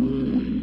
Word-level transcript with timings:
Mm. 0.00 0.59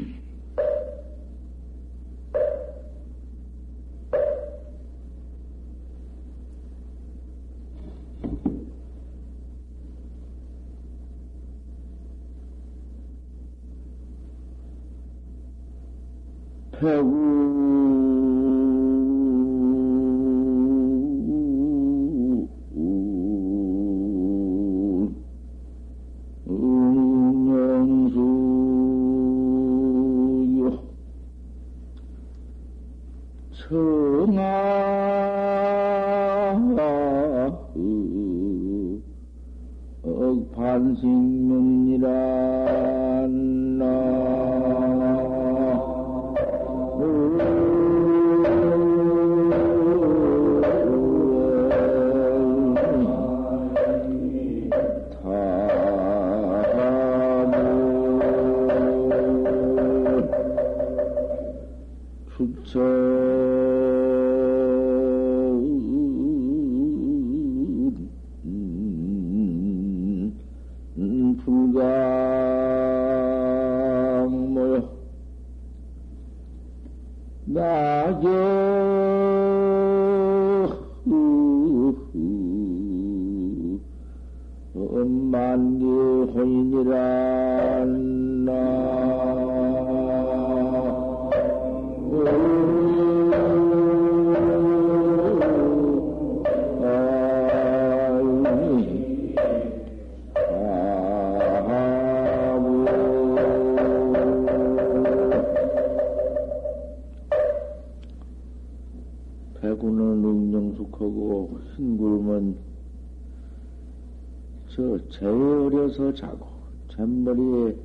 재어려서 115.10 116.14
자고, 116.14 116.46
잔머리에, 116.90 117.76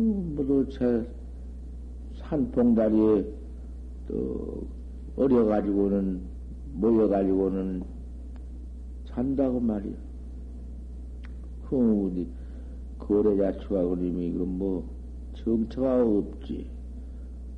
음, 0.00 0.34
모두 0.36 0.68
제 0.68 1.06
산봉다리에 2.16 3.24
또 4.08 4.66
어려가지고는, 5.16 6.20
모여가지고는 6.74 7.82
잔다고 9.06 9.58
말이야. 9.58 9.94
그, 11.68 12.06
어디, 12.06 12.28
거래자 12.98 13.58
추가 13.60 13.82
그림이 13.86 14.32
그럼 14.32 14.58
뭐, 14.58 14.84
정처가 15.34 16.04
없지. 16.04 16.68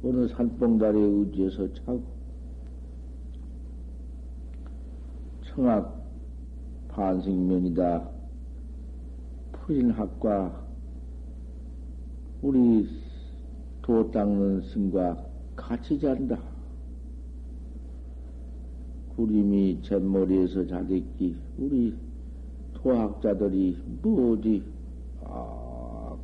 어느 0.05 0.29
산봉다리에 0.29 1.03
의지해서 1.03 1.73
자고, 1.75 2.14
청악 5.55 6.05
반생면이다. 6.89 8.11
푸린학과 9.53 10.65
우리 12.43 12.89
도 13.81 14.11
닦는 14.11 14.63
스님과 14.63 15.25
같이 15.55 16.01
잔다. 16.01 16.41
구림이 19.15 19.83
잿머리에서 19.83 20.67
자댔기 20.67 21.37
우리 21.57 21.95
토학자들이 22.73 23.79
뭐지 24.03 24.65
아, 25.23 26.17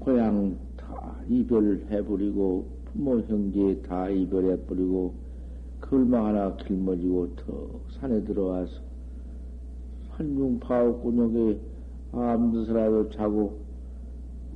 고향 0.00 0.58
다 0.76 1.16
이별해버리고 1.30 2.66
부모 2.84 3.20
형제 3.20 3.80
다 3.88 4.10
이별해버리고 4.10 5.25
걸망 5.80 6.26
하나 6.26 6.56
길머지고 6.56 7.36
더 7.36 7.80
산에 7.90 8.24
들어와서 8.24 8.80
한중 10.10 10.58
파옥군역에 10.60 11.60
암드서라도 12.12 13.10
자고 13.10 13.58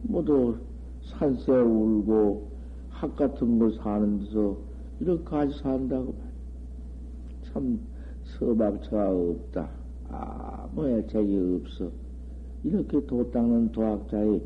모두 0.03 0.57
산새 1.03 1.53
울고 1.53 2.51
학 2.89 3.17
같은 3.17 3.59
거 3.59 3.71
사는 3.71 4.21
데서 4.21 4.57
이렇게까지 5.01 5.59
산다고 5.59 6.15
참 7.43 7.81
서방처가 8.25 9.11
없다. 9.11 9.71
아무 10.09 10.89
애착이 10.89 11.61
없어. 11.63 11.91
이렇게 12.63 13.05
도 13.07 13.31
닦는 13.31 13.73
도학자의 13.73 14.43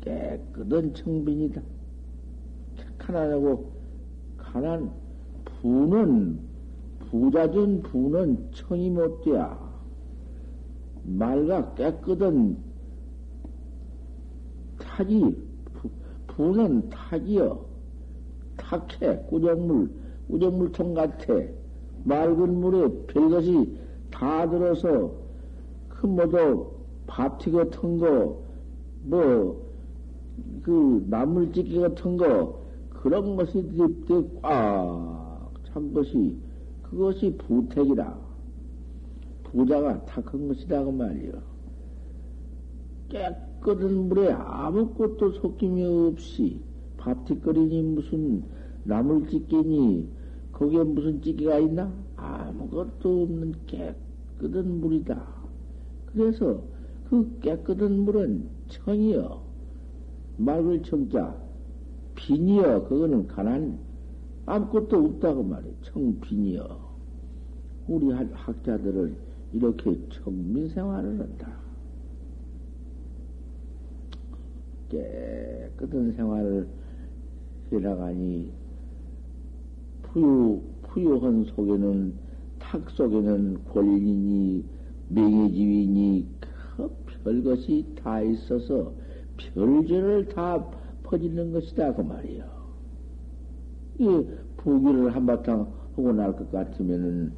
깨끗한 0.00 0.94
청빈이다. 0.94 1.62
가난하고 2.98 3.72
가난 4.36 4.90
부는 5.64 6.38
부자전 7.08 7.80
부는 7.80 8.50
청이 8.52 8.90
못 8.90 9.22
돼야. 9.22 9.58
맑아 11.04 11.72
깨끗한 11.72 12.58
타지, 14.78 15.34
부 16.26 16.52
는 16.52 16.90
타지여. 16.90 17.64
탁해, 18.58 19.24
꾸정물, 19.30 19.90
꾸정물통 20.28 20.92
같아. 20.92 21.32
맑은 22.04 22.60
물에 22.60 23.06
별것이 23.06 23.78
다 24.10 24.46
들어서, 24.50 25.12
그 25.88 26.06
모두 26.06 26.72
밥튀 27.06 27.50
같은 27.52 27.98
거, 27.98 28.38
뭐, 29.04 29.64
그 30.62 31.06
나물찌개 31.08 31.80
같은 31.80 32.18
거, 32.18 32.60
그런 32.90 33.36
것이 33.36 33.66
꽉 34.42 35.13
찬 35.74 35.92
것이, 35.92 36.36
그것이 36.82 37.36
부택이라. 37.36 38.16
부자가 39.42 40.04
탁한 40.04 40.46
것이다 40.46 40.84
그 40.84 40.90
말이요. 40.90 41.32
깨끗한 43.08 44.08
물에 44.08 44.30
아무것도 44.30 45.32
속김이 45.32 45.84
없이 45.84 46.60
밥티거리니 46.96 47.82
무슨 47.82 48.44
나물찌개니 48.84 50.08
거기에 50.52 50.84
무슨 50.84 51.20
찌개가 51.20 51.58
있나? 51.58 51.92
아무것도 52.16 53.22
없는 53.22 53.54
깨끗한 53.66 54.80
물이다. 54.80 55.26
그래서 56.06 56.62
그 57.10 57.38
깨끗한 57.40 57.98
물은 58.00 58.48
청이여 58.68 59.42
맑을 60.36 60.82
청자 60.84 61.36
빈이여 62.14 62.84
그거는 62.84 63.26
가난 63.26 63.83
아무것도 64.46 65.04
없다고 65.04 65.42
말해 65.42 65.70
청빈이여 65.82 66.94
우리 67.88 68.10
학자들은 68.10 69.16
이렇게 69.52 69.98
청민 70.10 70.68
생활을 70.68 71.20
한다. 71.20 71.52
깨끗한 74.88 76.12
생활을 76.12 76.68
해나가니 77.72 78.52
푸유, 80.02 80.60
푸유한 80.82 81.44
속에는 81.44 82.14
탁 82.58 82.90
속에는 82.90 83.64
권리니 83.64 84.64
명예지위니 85.08 86.28
그 86.76 86.90
별것이 87.24 87.86
다 88.02 88.20
있어서 88.22 88.92
별죄를 89.36 90.28
다 90.28 90.64
퍼지는 91.02 91.52
것이다 91.52 91.94
그 91.94 92.02
말이요. 92.02 92.53
이 93.98 94.24
부귀를 94.56 95.14
한바탕 95.14 95.60
하고 95.96 96.12
날 96.12 96.34
것 96.34 96.50
같으면은 96.50 97.32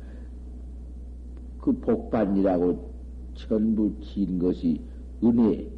그 1.60 1.72
복반이라고 1.72 2.90
전부 3.34 3.92
진 4.00 4.38
것이 4.38 4.80
은혜, 5.22 5.68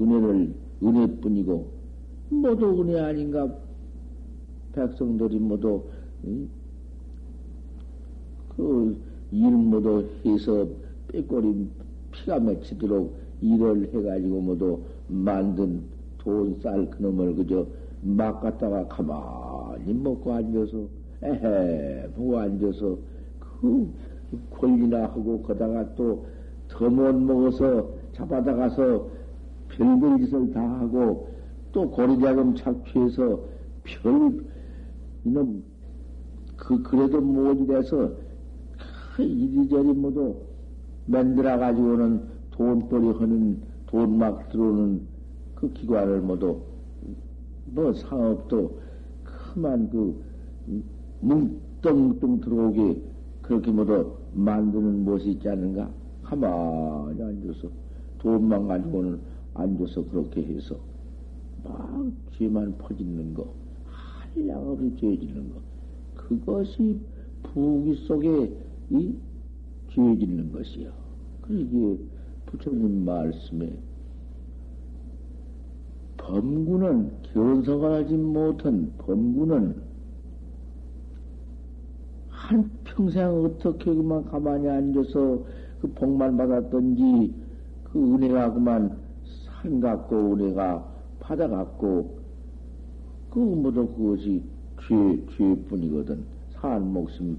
은혜를, 0.00 0.54
은혜뿐이고, 0.82 1.66
모두 2.30 2.82
은혜 2.82 3.00
아닌가? 3.00 3.52
백성들이 4.72 5.38
모두, 5.40 5.82
응? 6.26 6.48
그, 8.56 8.96
일 9.32 9.50
모두 9.50 10.06
해서 10.24 10.66
빼꼬리 11.08 11.66
피가 12.12 12.38
맺히도록 12.38 13.16
일을 13.40 13.92
해가지고 13.92 14.40
모두 14.40 14.80
만든 15.08 15.82
돈, 16.18 16.60
쌀, 16.60 16.88
그놈을 16.90 17.34
그저 17.34 17.66
막 18.02 18.40
갖다가 18.40 18.86
가만히 18.88 19.92
먹고 19.94 20.32
앉아서, 20.32 20.86
에헤, 21.22 22.10
보고 22.16 22.38
앉아서, 22.38 22.98
그 23.60 23.92
권리나 24.50 25.04
하고, 25.04 25.42
거다가 25.42 25.94
또 25.94 26.24
더 26.68 26.88
못 26.88 27.12
먹어서 27.12 27.90
잡아다 28.12 28.54
가서 28.54 29.08
별별 29.68 30.18
짓을 30.20 30.52
다 30.52 30.60
하고, 30.80 31.28
또 31.72 31.90
고리자금 31.90 32.54
착취해서 32.54 33.40
별, 33.82 34.44
이놈, 35.24 35.62
그, 36.56 36.82
그래도 36.82 37.20
못이 37.20 37.66
돼서, 37.66 38.12
그 39.16 39.22
이리저리 39.22 39.92
모두 39.94 40.36
만들어 41.06 41.58
가지고는 41.58 42.22
돈벌이 42.52 43.10
하는, 43.18 43.62
돈 43.86 44.16
막 44.18 44.48
들어오는 44.50 45.00
그 45.56 45.72
기관을 45.72 46.20
모두, 46.20 46.62
뭐 47.66 47.92
상업도 47.92 48.80
그만 49.24 49.88
그, 49.90 50.22
뭉뚱뭉뚱 51.20 52.40
들어오게 52.40 53.02
그렇게 53.42 53.70
모두 53.70 54.16
만드는 54.32 55.04
못이 55.04 55.32
있지 55.32 55.48
않는가? 55.48 55.90
가만히 56.22 57.22
앉아서, 57.22 57.68
돈만 58.18 58.68
가지고는 58.68 59.20
앉아서 59.54 60.04
그렇게 60.06 60.42
해서, 60.42 60.78
막 61.64 62.10
죄만 62.32 62.78
퍼짓는 62.78 63.34
거, 63.34 63.52
한량없이 63.86 64.96
죄 64.96 65.18
짓는 65.18 65.50
거, 65.50 65.60
그것이 66.14 67.00
부귀 67.42 67.94
속에 68.06 68.52
이 68.90 69.30
죄 69.90 70.16
짓는 70.18 70.52
것이요. 70.52 70.92
그러기에 71.42 71.98
부처님 72.46 73.04
말씀에 73.04 73.72
범구는 76.30 77.10
견성을 77.34 77.92
하지 77.92 78.16
못한 78.16 78.92
범구는 78.98 79.82
한 82.28 82.70
평생 82.84 83.28
어떻게 83.28 83.92
그만 83.92 84.24
가만히 84.26 84.68
앉아서 84.68 85.42
그 85.80 85.92
복만 85.94 86.36
받았던지 86.36 87.34
그 87.84 88.14
은혜가 88.14 88.52
그만 88.54 88.96
산 89.44 89.80
같고 89.80 90.34
은혜가 90.34 90.86
바다 91.18 91.48
같고 91.48 92.20
그 93.30 93.38
모두 93.38 93.88
그것이 93.88 94.42
죄 94.80 95.26
죄뿐이거든. 95.36 96.24
산 96.52 96.92
목숨 96.92 97.38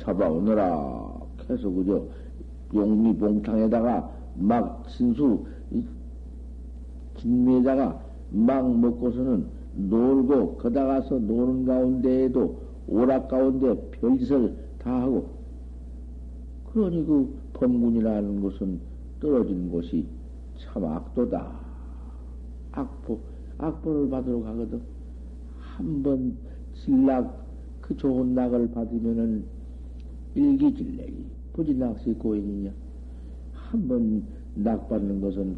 잡아오느라 0.00 1.12
해서 1.50 1.70
그저 1.70 2.04
용미 2.74 3.16
봉탕에다가 3.16 4.10
막 4.36 4.88
진수 4.88 5.44
진미에다가 7.16 8.07
막 8.30 8.78
먹고서는 8.78 9.46
놀고 9.74 10.56
거다 10.56 10.84
가서 10.86 11.18
노는 11.18 11.64
가운데에도 11.64 12.60
오락 12.88 13.28
가운데 13.28 13.74
별짓을 13.92 14.56
다 14.78 15.02
하고 15.02 15.28
그러니 16.72 17.04
그 17.06 17.34
범군이라는 17.54 18.40
것은 18.42 18.80
떨어진 19.20 19.70
곳이 19.70 20.06
참 20.58 20.84
악도다. 20.84 21.50
악보, 22.72 23.18
악보를 23.58 24.10
받으러 24.10 24.40
가거든. 24.42 24.80
한 25.58 26.02
번 26.02 26.36
진락, 26.74 27.46
그 27.80 27.96
좋은 27.96 28.34
낙을 28.34 28.70
받으면은 28.70 29.44
일기질래기, 30.34 31.24
부진낙시 31.52 32.14
고인이냐. 32.14 32.70
한 33.54 33.88
번 33.88 34.22
낙 34.54 34.88
받는 34.88 35.20
것은 35.20 35.56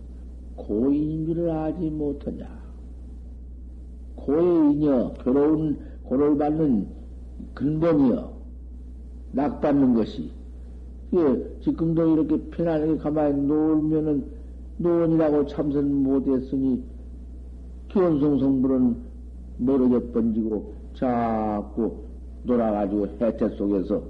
고인인 0.57 1.27
줄을 1.27 1.51
알지 1.51 1.91
못하냐. 1.91 2.60
고인이여, 4.25 5.15
괴로운 5.25 5.79
고를 6.03 6.37
받는 6.37 6.87
근본이여, 7.55 8.33
낙 9.33 9.61
받는 9.61 9.95
것이. 9.95 10.31
예, 11.15 11.59
지금도 11.61 12.15
이렇게 12.15 12.41
편안하게 12.51 12.99
가만히 12.99 13.43
놀면은 13.43 14.25
노원이라고 14.79 15.47
참선 15.47 16.03
못했으니 16.03 16.83
기원성성불은 17.89 18.97
멀어져 19.59 20.01
번지고 20.13 20.73
자꾸 20.95 21.97
놀아가지고 22.45 23.09
해태 23.21 23.49
속에서 23.51 24.03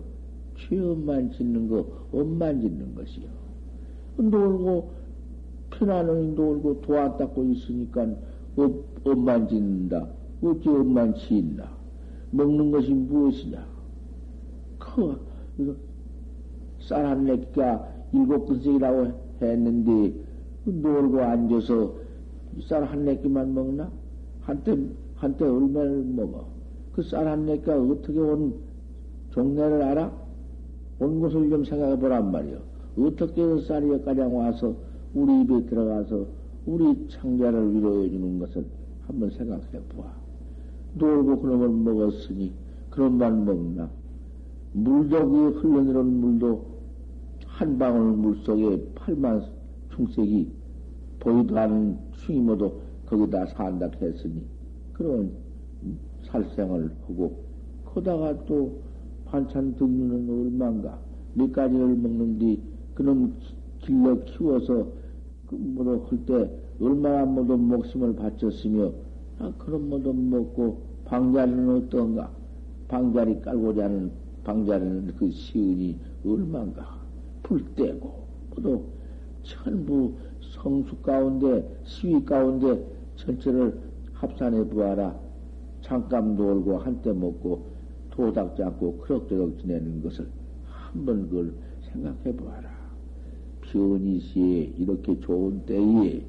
취업만 0.59 1.33
짓는 1.33 1.69
거, 1.69 1.87
엄만 2.13 2.61
짓는 2.61 2.95
것이요. 2.95 3.27
놀고, 4.19 4.91
편안하게 5.71 6.21
놀고 6.37 6.83
도와 6.83 7.17
닦고 7.17 7.45
있으니까 7.45 8.07
업, 8.57 8.73
업만 9.05 9.49
짓는다. 9.49 10.09
어찌 10.43 10.69
업만 10.69 11.15
짓나? 11.15 11.69
먹는 12.31 12.71
것이 12.71 12.93
무엇이냐? 12.93 13.65
그, 14.79 15.77
쌀 16.81 17.06
한 17.06 17.25
내끼가 17.25 17.87
일곱 18.13 18.47
근씩이라고 18.47 19.13
했는데, 19.43 20.15
놀고 20.65 21.21
앉아서 21.21 21.95
쌀 22.63 22.85
한 22.85 23.05
내끼만 23.05 23.55
먹나? 23.55 23.91
한때, 24.41 24.77
한때 25.15 25.45
얼마를 25.45 26.05
먹어? 26.05 26.47
그 26.93 27.03
쌀 27.03 27.27
한 27.29 27.47
내끼가 27.47 27.81
어떻게 27.81 28.19
온 28.19 28.55
종래를 29.31 29.83
알아? 29.83 30.13
온 30.99 31.21
것을 31.21 31.49
좀 31.49 31.65
생각해 31.65 31.99
보란 31.99 32.31
말이요. 32.33 32.59
어떻게 32.99 33.43
그 33.43 33.61
쌀이 33.61 33.89
여기까지 33.91 34.21
와서 34.21 34.75
우리 35.15 35.43
입에 35.43 35.67
들어가서 35.67 36.27
우리 36.67 37.09
창자를 37.09 37.75
위로해 37.75 38.09
주는 38.11 38.39
것을 38.39 38.65
한번 39.07 39.31
생각해 39.31 39.81
보아. 39.91 40.13
놀고 40.95 41.41
그놈을 41.41 41.69
먹었으니 41.69 42.53
그런만 42.91 43.45
먹나? 43.45 43.91
물도 44.73 45.31
그 45.31 45.49
흘러내려온 45.61 46.21
물도 46.21 46.65
한 47.47 47.79
방울 47.79 48.17
물 48.17 48.37
속에 48.45 48.85
팔만 48.95 49.45
충색이 49.95 50.49
보이도 51.19 51.59
않은 51.59 51.99
충이 52.13 52.41
모두 52.41 52.73
거기다 53.07 53.47
산다 53.47 53.91
했으니 54.01 54.43
그런 54.93 55.33
살생을 56.23 56.91
하고 57.07 57.45
거다가 57.85 58.45
또 58.47 58.81
반찬 59.25 59.75
듣는 59.75 60.29
얼마인가 60.29 60.99
몇 61.35 61.53
가지를 61.53 61.97
먹는디 61.97 62.63
그놈 62.95 63.35
길러 63.81 64.15
키워서 64.25 64.75
그 64.75 65.00
모두 65.57 66.05
할때 66.09 66.51
얼마나 66.81 67.25
모두 67.25 67.57
목숨을 67.57 68.15
바쳤으며 68.15 68.93
아 69.39 69.53
그런 69.59 69.89
모두 69.89 70.13
먹고 70.13 70.79
방자리는 71.05 71.77
어떤가? 71.77 72.31
방자리 72.89 73.41
깔고자 73.41 73.85
하는 73.85 74.11
방자리는 74.45 75.15
그 75.17 75.31
시은이 75.31 75.97
얼마인가? 76.25 77.01
불 77.43 77.65
떼고 77.75 78.27
모두 78.55 78.83
전부 79.43 80.15
성수 80.41 80.97
가운데 80.97 81.67
시위 81.85 82.25
가운데 82.25 82.85
전체를 83.17 83.79
합산해 84.13 84.69
보아라. 84.69 85.19
잠깐 85.83 86.37
놀고 86.37 86.79
한때 86.79 87.13
먹고 87.13 87.67
도닥 88.11 88.57
잡고 88.57 88.99
그럭저럭 88.99 89.59
지내는 89.59 90.03
것을 90.03 90.29
한번 90.65 91.29
그걸 91.29 91.55
생각해 91.91 92.37
보아라. 92.37 92.70
변이시에 93.73 94.75
이렇게 94.79 95.19
좋은 95.21 95.65
때에 95.67 96.25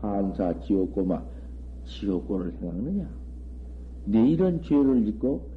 환사 0.00 0.58
지옥고마 0.60 1.22
지옥고를 1.84 2.52
생각느냐? 2.58 3.08
내 4.04 4.28
이런 4.28 4.62
죄를 4.62 5.04
짓고 5.04 5.48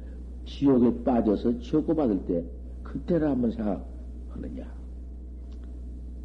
지옥에 0.44 1.02
빠져서 1.02 1.58
지옥고 1.58 1.94
받을 1.94 2.24
때 2.26 2.44
그때를 2.82 3.28
한번 3.28 3.50
생각하느냐? 3.50 4.72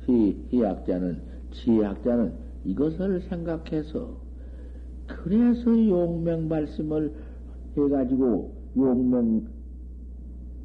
희, 0.05 0.45
희학자는, 0.49 1.21
지학자는 1.51 2.33
이것을 2.65 3.21
생각해서 3.21 4.17
그래서 5.07 5.71
용맹 5.89 6.47
말씀을 6.47 7.13
해가지고 7.75 8.53
용맹 8.77 9.47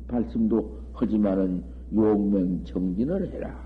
말씀도 0.09 0.79
하지만은 0.93 1.65
용맹 1.93 2.65
정진을 2.65 3.33
해라. 3.33 3.66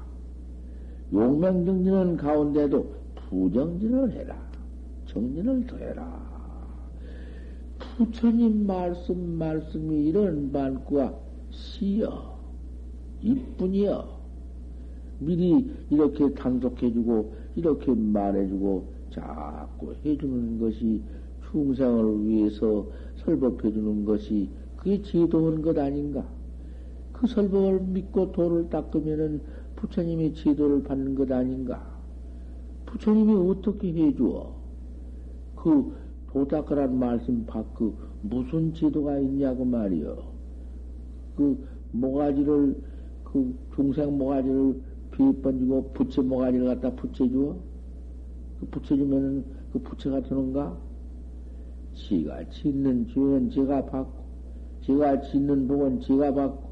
용맹 1.12 1.64
정진은 1.64 2.17
가운데도 2.17 2.95
부정진을 3.29 4.12
해라. 4.12 4.37
정진을 5.07 5.67
더해라. 5.67 6.31
부처님 7.97 8.67
말씀, 8.67 9.19
말씀이 9.38 10.07
이런 10.07 10.52
만구가 10.52 11.14
시여, 11.50 12.38
이뿐이여. 13.23 14.21
미리 15.19 15.71
이렇게 15.90 16.33
당속해주고, 16.33 17.35
이렇게 17.57 17.93
말해주고, 17.93 19.00
자꾸 19.11 19.95
해주는 20.05 20.61
것이 20.61 21.02
충생을 21.50 22.26
위해서 22.26 22.87
설법해주는 23.25 24.05
것이 24.05 24.49
그게 24.76 25.02
지도하는 25.02 25.61
것 25.62 25.76
아닌가? 25.76 26.25
그 27.12 27.26
설법을 27.26 27.81
믿고 27.81 28.33
도를 28.33 28.71
닦으면은 28.71 29.43
부처님이 29.81 30.35
지도를 30.35 30.83
받는 30.83 31.15
것 31.15 31.31
아닌가? 31.33 31.83
부처님이 32.87 33.51
어떻게 33.51 33.93
해주어? 33.93 34.55
그 35.57 35.93
도닦으란 36.29 36.99
말씀 36.99 37.47
밖그 37.47 37.95
무슨 38.23 38.75
지도가 38.75 39.19
있냐고 39.19 39.65
말이요. 39.65 40.19
그 41.37 41.67
모가지를 41.93 42.77
그 43.25 43.57
중생 43.75 44.19
모가지를 44.19 44.81
비번지고 45.13 45.93
부채 45.93 46.21
모가지를 46.21 46.67
갖다 46.67 46.95
붙여주어? 46.95 47.57
그 48.61 48.67
붙여주면은 48.67 49.45
그 49.73 49.79
부채가 49.79 50.21
되는가? 50.23 50.77
지가 51.95 52.49
짓는 52.51 53.09
죄는 53.09 53.51
지가 53.51 53.87
받고, 53.87 54.25
지가 54.85 55.21
짓는 55.23 55.67
복은 55.69 56.01
지가 56.01 56.33
받고, 56.35 56.71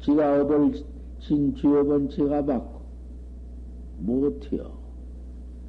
지가 0.00 0.42
얻을 0.42 0.72
진 1.22 1.54
죄업은 1.54 2.08
지가 2.10 2.44
받고, 2.44 2.80
못해요. 4.00 4.72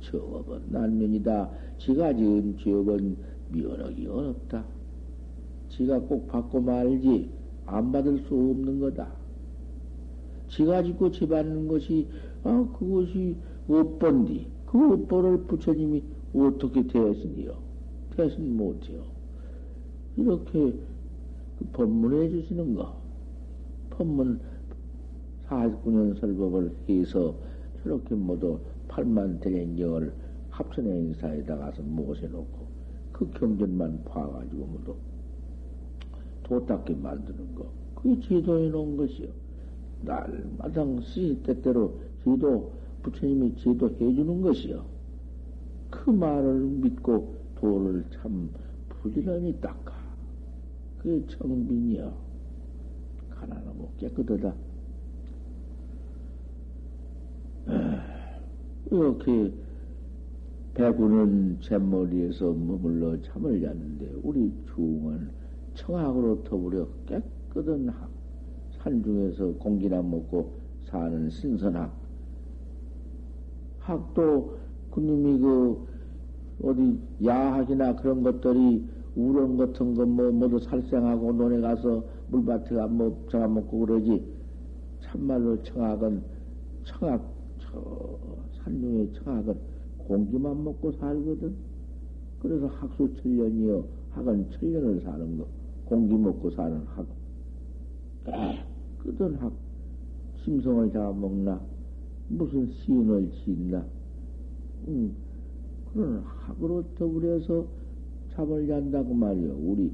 저업은 0.02 0.64
난면이다. 0.70 1.50
지가 1.78 2.14
지은 2.16 2.58
죄업은 2.58 3.16
면하기 3.52 4.08
어렵다. 4.08 4.66
지가 5.70 6.00
꼭 6.02 6.28
받고 6.28 6.62
말지 6.62 7.30
안 7.66 7.92
받을 7.92 8.20
수 8.28 8.36
없는 8.36 8.80
거다. 8.80 9.08
지가 10.50 10.84
짓고 10.84 11.12
지 11.12 11.28
받는 11.28 11.68
것이 11.68 12.08
아 12.44 12.68
그것이 12.78 13.36
업본디 13.68 14.48
그 14.66 14.94
업본을 14.94 15.44
부처님이 15.44 16.04
어떻게 16.34 16.86
대했으니요? 16.86 17.56
대신 18.16 18.58
못해요. 18.58 19.04
이렇게 20.18 20.74
그 21.60 21.66
법문해 21.74 22.30
주시는 22.30 22.76
거. 22.76 22.96
법문 23.92 24.40
49년 25.54 26.20
설법을 26.20 26.72
해서 26.90 27.36
저렇게 27.82 28.16
모두 28.16 28.60
8만 28.88 29.40
대행경을 29.42 30.14
합천의 30.50 31.00
인사에다 31.00 31.58
가서 31.58 31.82
모셔놓고 31.84 32.68
그 33.12 33.30
경전만 33.32 34.04
봐가지고 34.06 34.66
모두 34.66 34.96
도닦게 36.44 36.96
만드는 36.96 37.56
거. 37.56 37.66
그게 37.96 38.20
지도해 38.20 38.70
놓은 38.70 38.98
것이요. 38.98 39.28
날마다 40.02 40.86
시 41.02 41.40
때때로 41.44 42.00
지도, 42.24 42.72
부처님이 43.02 43.56
지도해 43.56 43.98
주는 43.98 44.42
것이요. 44.42 44.84
그 45.90 46.10
말을 46.10 46.60
믿고 46.66 47.36
도를 47.56 48.04
참 48.12 48.50
부지런히 48.90 49.60
닦아. 49.62 49.94
그게 51.00 51.26
청빈이요. 51.28 52.14
가난하고 53.30 53.90
깨끗하다. 53.98 54.54
이렇게 58.92 59.52
배구는 60.74 61.60
잿머리에서 61.62 62.52
머물러 62.52 63.22
잠을 63.22 63.62
잤는데 63.62 64.12
우리 64.24 64.52
중은 64.74 65.30
청학으로 65.76 66.44
터부려 66.44 66.88
깨끗한 67.06 67.90
학, 67.90 68.10
산중에서 68.80 69.54
공기나 69.54 70.02
먹고 70.02 70.52
사는 70.86 71.30
신선학. 71.30 71.94
학도 73.80 74.58
그님이 74.92 75.40
그 75.40 75.88
어디 76.64 77.00
야학이나 77.24 77.96
그런 77.96 78.24
것들이 78.24 78.88
우렁 79.16 79.58
같은 79.58 79.94
거 79.94 80.06
뭐 80.06 80.32
모두 80.32 80.60
살생하고 80.60 81.34
논에 81.34 81.60
가서 81.62 82.04
물밭에 82.30 82.76
가뭐 82.76 83.26
잡아먹고 83.32 83.80
그러지 83.80 84.24
참말로 85.02 85.62
청학은 85.64 86.24
청학 86.86 87.22
저 87.60 88.18
산중의 88.64 89.14
청학은 89.14 89.56
공기만 89.98 90.64
먹고 90.64 90.92
살거든. 90.94 91.54
그래서 92.40 92.68
학수 92.68 93.10
천년이요. 93.16 93.86
학은 94.12 94.50
천년을 94.52 95.02
사는 95.02 95.38
거. 95.38 95.46
공기 95.86 96.16
먹고 96.16 96.50
사는 96.52 96.78
학. 96.86 97.06
깨끗한 98.26 99.36
학. 99.36 99.54
심성을 100.44 100.92
잡아먹나? 100.92 101.62
무슨 102.30 102.68
시운을 102.68 103.32
짓나? 103.32 103.86
응. 104.88 105.14
그런 105.94 106.20
학으로 106.26 106.84
더불어서 106.96 107.66
잠을 108.32 108.68
잔다고 108.68 109.14
말이요. 109.14 109.54
우리 109.54 109.92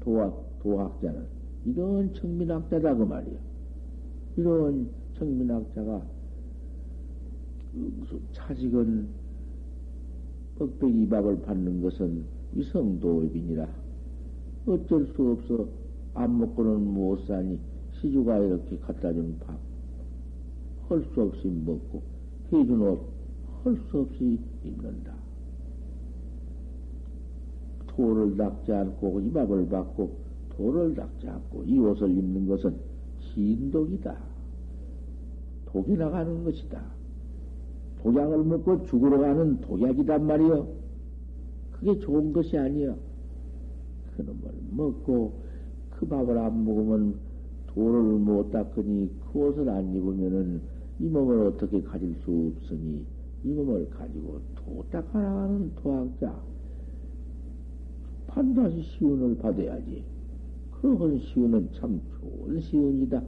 도학, 0.00 0.60
도학자는. 0.62 1.24
이런 1.64 2.12
청민학자다 2.14 2.96
그 2.96 3.04
말이요. 3.04 3.36
이런 4.36 4.88
청민학자가 5.14 6.02
차직은 8.32 9.08
뻑백이 10.58 11.08
밥을 11.08 11.42
받는 11.42 11.82
것은 11.82 12.24
위성도입이니라. 12.54 13.68
어쩔 14.66 15.06
수 15.14 15.30
없어 15.30 15.68
안 16.14 16.38
먹고는 16.38 16.94
못 16.94 17.26
사니 17.26 17.58
시주가 17.92 18.38
이렇게 18.38 18.78
갖다 18.78 19.12
준 19.12 19.38
밥. 19.40 19.58
할 20.88 21.04
수 21.12 21.22
없이 21.22 21.48
먹고 21.48 22.02
해준 22.52 22.80
옷 22.80 23.00
할 23.64 23.76
수 23.90 24.00
없이 24.00 24.38
입는다. 24.64 25.14
도를 27.88 28.36
닦지 28.36 28.72
않고 28.72 29.20
이 29.20 29.30
밥을 29.32 29.68
받고 29.68 30.16
도를 30.56 30.94
닦지 30.94 31.28
않고 31.28 31.64
이 31.64 31.78
옷을 31.78 32.10
입는 32.10 32.46
것은 32.46 32.76
진독이다. 33.34 34.16
독이 35.66 35.96
나가는 35.96 36.44
것이다. 36.44 36.95
독약을 38.06 38.44
먹고 38.44 38.84
죽으러 38.84 39.18
가는 39.18 39.60
독약이단 39.62 40.24
말이요. 40.28 40.68
그게 41.72 41.98
좋은 41.98 42.32
것이 42.32 42.56
아니요. 42.56 42.96
그놈을 44.16 44.38
먹고 44.70 45.32
그 45.90 46.06
밥을 46.06 46.38
안 46.38 46.64
먹으면 46.64 47.16
도를 47.66 48.00
못 48.00 48.52
닦으니 48.52 49.10
그 49.32 49.38
옷을 49.40 49.68
안 49.68 49.92
입으면은 49.92 50.60
이 51.00 51.08
몸을 51.08 51.48
어떻게 51.48 51.82
가질 51.82 52.14
수 52.22 52.52
없으니 52.56 53.04
이 53.42 53.48
몸을 53.48 53.90
가지고 53.90 54.40
도 54.54 54.84
닦아나가는 54.92 55.72
도학자 55.74 56.40
반드시 58.28 58.82
시운을 58.82 59.38
받아야지. 59.38 60.04
그런 60.80 61.18
시운은 61.18 61.70
참 61.72 62.00
좋은 62.20 62.60
시운이다. 62.60 63.20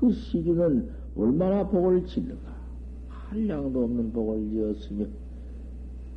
그 0.00 0.10
시주는 0.10 0.88
얼마나 1.14 1.68
복을 1.68 2.06
짓는가. 2.06 2.57
한량도 3.28 3.84
없는 3.84 4.12
복을 4.12 4.50
지었으며 4.50 5.06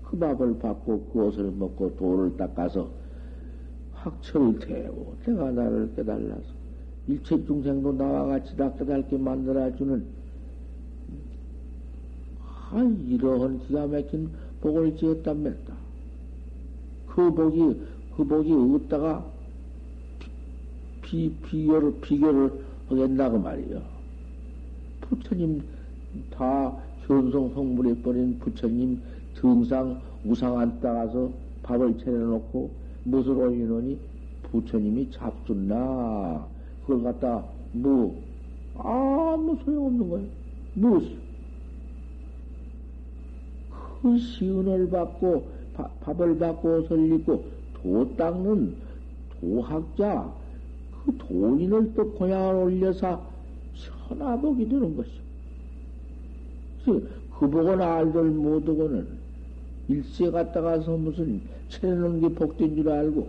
그 0.04 0.18
밥을 0.18 0.60
받고 0.60 1.10
그 1.12 1.26
옷을 1.26 1.52
먹고 1.52 1.96
돌을 1.96 2.38
닦아서 2.38 2.90
학철을 3.94 4.60
태우고 4.60 5.16
내가 5.26 5.52
나를 5.52 5.94
깨달라서 5.96 6.62
일체 7.08 7.44
중생도 7.46 7.94
나와 7.94 8.26
같이 8.26 8.56
다 8.56 8.72
깨달게 8.74 9.18
만들어주는 9.18 10.06
아, 12.44 12.82
이러한 13.08 13.60
기가 13.68 13.88
막힌 13.88 14.30
복을 14.62 14.96
지었답니다. 14.96 15.74
그 17.08 17.34
복이, 17.34 17.82
그 18.16 18.24
복이 18.24 18.54
어디다가 18.54 19.26
비, 21.02 21.34
비교를, 21.44 22.00
비교를 22.00 22.64
하겠나고 22.88 23.40
말이요. 23.40 23.82
부처님 25.02 25.62
다 26.30 26.78
현성 27.08 27.54
성불해버린 27.54 28.40
부처님 28.40 29.02
등상 29.36 30.00
우상 30.26 30.58
안 30.60 30.80
따가서 30.80 31.32
밥을 31.64 31.98
차려놓고 32.00 32.70
무엇으로 33.04 33.54
인원이 33.54 33.98
부처님이 34.44 35.12
잡숫나 35.12 36.46
그걸 36.82 37.04
갖다 37.04 37.44
뭐 37.72 38.22
아무 38.76 39.58
소용없는 39.64 40.10
거예요. 40.10 40.28
무엇? 40.74 41.04
그 44.02 44.18
시은을 44.18 44.90
받고 44.90 45.48
바, 45.76 45.88
밥을 46.02 46.38
받고 46.38 46.80
옷을 46.80 47.14
입고 47.14 47.44
도 47.76 48.16
닦는 48.16 48.76
도학자 49.40 50.32
그 51.06 51.18
도인을 51.18 51.94
또 51.96 52.12
고향을 52.14 52.56
올려서 52.56 53.24
천하복이 53.76 54.68
되는 54.68 54.96
것이 54.96 55.21
오. 56.88 57.02
그 57.40 57.50
복은 57.50 57.82
알들 57.82 58.24
못하고는 58.24 59.08
일세 59.88 60.30
갔다가서 60.30 60.96
무슨 60.98 61.42
채내놓은 61.70 62.22
게 62.22 62.30
복된 62.30 62.76
줄 62.76 62.90
알고 62.90 63.28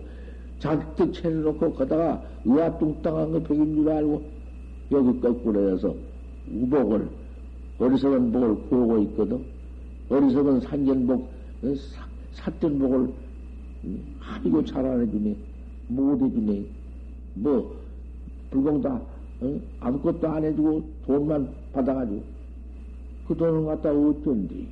잔뜩 0.59 1.13
채내놓고 1.13 1.73
가다가 1.73 2.23
의아뚱땅한 2.45 3.31
거 3.31 3.39
백인 3.41 3.75
줄 3.75 3.89
알고 3.89 4.21
여기 4.91 5.19
거꾸로 5.19 5.69
해서 5.69 5.95
우복을 6.51 7.07
어리석은 7.79 8.31
복을 8.31 8.55
구하고 8.69 8.99
있거든. 8.99 9.43
어리석은 10.09 10.61
산견복, 10.61 11.21
어, 11.63 11.73
삿된 12.33 12.79
복을 12.79 13.09
하이고 14.19 14.63
잘 14.65 14.85
안 14.85 15.01
해주네. 15.01 15.35
못 15.87 16.21
해주네. 16.21 16.65
뭐, 17.35 17.75
불공다, 18.51 19.01
어? 19.41 19.59
아무것도 19.79 20.27
안 20.27 20.43
해주고 20.43 20.83
돈만 21.05 21.49
받아가지고. 21.73 22.32
그 23.27 23.35
돈을 23.35 23.65
갖다 23.65 23.91
어쩐디? 23.91 24.67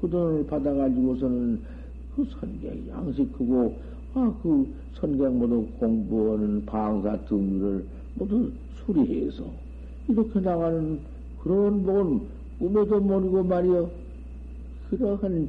그 0.00 0.08
돈을 0.10 0.46
받아가지고서는 0.46 1.60
그 2.14 2.24
선객 2.30 2.88
양식하고, 2.88 3.74
아, 4.14 4.34
그 4.42 4.66
선객 4.94 5.32
모두 5.32 5.66
공부하는 5.78 6.64
방사 6.66 7.16
등을 7.24 7.84
모두 8.14 8.50
수리해서 8.84 9.44
이렇게 10.08 10.40
나가는 10.40 11.00
그런 11.42 11.82
복은 11.82 12.20
꿈에도 12.58 13.00
모르고 13.00 13.42
말이여. 13.44 13.90
그러한 14.90 15.48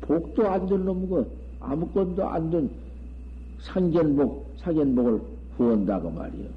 복도 0.00 0.48
안 0.48 0.66
된 0.66 0.84
놈거 0.84 1.24
아무것도 1.60 2.26
안 2.26 2.50
된 2.50 2.70
상견복, 3.60 4.54
사견복을 4.58 5.20
후원다고 5.56 6.10
말이여. 6.10 6.48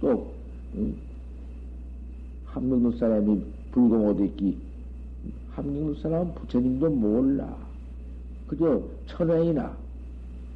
또, 0.00 0.32
응? 0.74 0.94
함경도 2.56 2.92
사람이 2.92 3.38
불공어도 3.70 4.24
있기, 4.24 4.56
함경도 5.50 6.00
사람은 6.00 6.34
부처님도 6.36 6.88
몰라. 6.88 7.54
그저 8.46 8.80
천황이나, 9.06 9.76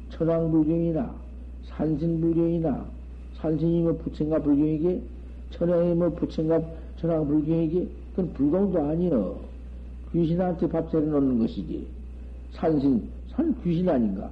천황불경이나, 0.09 1.13
산신불경이나, 1.65 2.85
산신이 3.37 3.83
뭐 3.83 3.93
부처인가 3.97 4.39
불경이게, 4.39 4.99
천황이 5.51 5.93
뭐 5.93 6.09
부처인가 6.09 6.59
천황불경이게, 6.97 7.87
그건 8.15 8.33
불공도 8.33 8.81
아니여. 8.81 9.39
귀신한테 10.11 10.67
밥 10.69 10.91
차려놓는 10.91 11.37
것이지. 11.37 11.85
산신, 12.53 13.07
산 13.29 13.55
귀신 13.61 13.87
아닌가? 13.87 14.27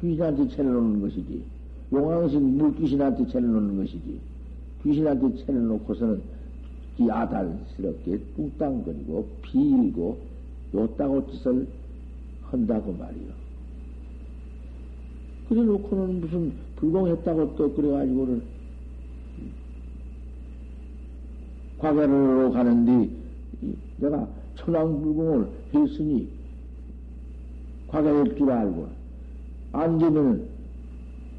귀신한테 0.00 0.48
차려놓는 0.48 1.02
것이지. 1.02 1.44
용왕신 1.92 2.56
물귀신한테 2.56 3.26
차려놓는 3.28 3.76
것이지. 3.76 4.18
귀신한테 4.82 5.44
차려놓고서는 5.44 6.35
야단스럽게 7.00 8.18
뚱땅거리고 8.36 9.28
비일고 9.42 10.18
요따고 10.74 11.30
짓을 11.30 11.66
한다고 12.42 12.92
말이요. 12.92 13.46
그래 15.48 15.62
놓고는 15.62 16.20
무슨 16.20 16.52
불공했다고 16.76 17.56
또 17.56 17.72
그래가지고는 17.74 18.42
과거로 21.78 22.50
가는데 22.52 23.10
내가 23.98 24.28
천왕불공을 24.56 25.48
했으니 25.74 26.28
과거일 27.88 28.36
줄 28.36 28.50
알고 28.50 28.88
앉으면 29.72 30.48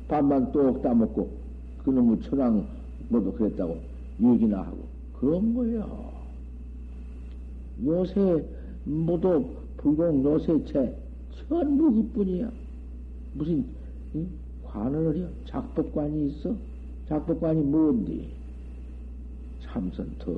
밥만 0.07 0.51
똑 0.51 0.81
따먹고 0.81 1.29
그놈의 1.83 2.21
천왕 2.21 2.65
모두 3.09 3.31
그랬다고 3.33 3.77
얘기나 4.21 4.61
하고 4.61 4.96
그런 5.19 5.53
거예요. 5.53 6.11
요새 7.85 8.43
모두 8.85 9.45
불공 9.77 10.23
요새체 10.23 10.95
전부 11.47 11.91
그뿐이야. 11.93 12.51
무슨 13.33 13.65
응? 14.15 14.27
관을 14.63 15.07
하려 15.07 15.27
작법관이 15.45 16.27
있어? 16.29 16.55
작법관이 17.07 17.61
뭔데? 17.63 18.27
참선 19.61 20.15
더 20.19 20.31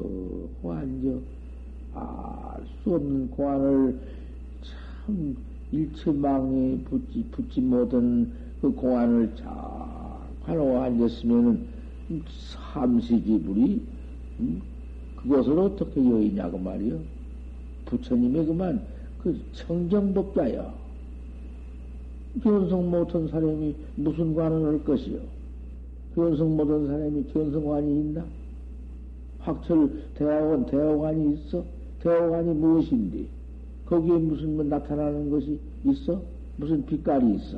앉아 0.72 1.20
알수 1.94 2.96
없는 2.96 3.32
관을 3.32 4.00
참 4.62 5.36
일체망에 5.72 6.80
붙지 6.84 7.26
붙지 7.32 7.62
못한 7.62 8.32
그 8.62 8.72
공안을 8.72 9.36
잘 9.36 9.48
관하고 10.46 10.80
앉았으면은 10.80 11.68
삼시지불이 12.28 13.82
음? 14.40 14.62
그것을 15.22 15.60
어떻게 15.60 16.00
여의냐고 16.00 16.58
말이요. 16.58 17.00
부처님의 17.86 18.46
그만 18.46 18.82
그 19.22 19.38
청정법자여. 19.54 20.80
견성 22.44 22.90
못한 22.90 23.28
사람이 23.28 23.76
무슨 23.96 24.34
관을 24.34 24.66
할 24.66 24.84
것이요? 24.84 25.20
견성 26.16 26.56
못한 26.56 26.88
사람이 26.88 27.24
견성관이 27.34 28.00
있나? 28.02 28.26
학철 29.40 29.90
대학원 30.16 30.66
대학원이 30.66 31.34
있어? 31.34 31.64
대학원이 32.02 32.54
무엇인데? 32.54 33.26
거기에 33.86 34.18
무슨 34.18 34.56
뭐 34.56 34.64
나타나는 34.64 35.30
것이 35.32 35.60
있어? 35.86 36.22
무슨 36.58 36.86
빛깔이 36.86 37.36
있어? 37.36 37.58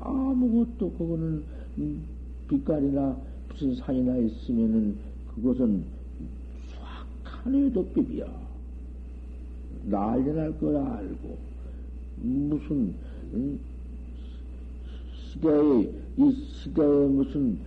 아무것도 0.00 0.90
그거는 0.92 1.42
음, 1.78 2.04
빛깔이나 2.48 3.16
무슨 3.48 3.74
산이나 3.74 4.16
있으면은 4.16 4.96
그것은 5.42 5.84
수확한 6.68 7.54
의 7.54 7.72
도법이야. 7.72 8.26
난리 9.84 10.32
날 10.32 10.58
거라 10.58 10.96
알고 10.96 11.36
무슨 12.16 12.94
음, 13.32 13.58
시대에 15.14 15.92
이 16.16 16.32
시대에 16.32 17.06
무슨 17.06 17.58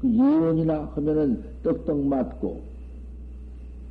그 0.00 0.12
예언이나 0.12 0.84
하면은 0.94 1.42
떡떡 1.62 2.06
맞고 2.06 2.62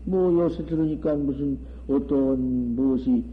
뭐 0.05 0.43
요새 0.43 0.65
들으니까 0.65 1.15
무슨 1.15 1.57
어떤 1.87 2.75
무엇이 2.75 3.23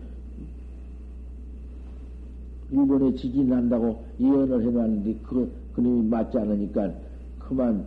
일본에 2.70 3.14
지진 3.16 3.48
난다고 3.48 4.02
예언을 4.18 4.62
해놨는데 4.62 5.18
그 5.24 5.50
그놈이 5.74 6.08
맞지 6.08 6.38
않으니까 6.38 6.92
그만 7.38 7.86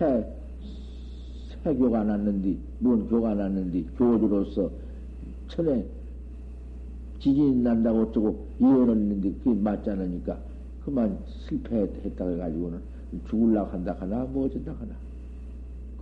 새 0.00 0.40
새 1.62 1.74
교가 1.74 2.04
났는데 2.04 2.56
뭔 2.78 3.06
교가 3.08 3.34
났는데 3.34 3.84
교주로서 3.96 4.70
천에 5.48 5.84
지진 7.18 7.62
난다고 7.62 8.02
어쩌고 8.02 8.46
예언을 8.62 8.96
했는데 8.96 9.30
그게 9.44 9.60
맞지 9.60 9.90
않으니까 9.90 10.38
그만 10.84 11.18
실패했다 11.46 12.28
해가지고는 12.28 12.80
죽을라 13.28 13.64
한다 13.64 13.94
하나 13.98 14.24
뭐 14.24 14.46
어쩐다 14.46 14.72
하나. 14.72 14.94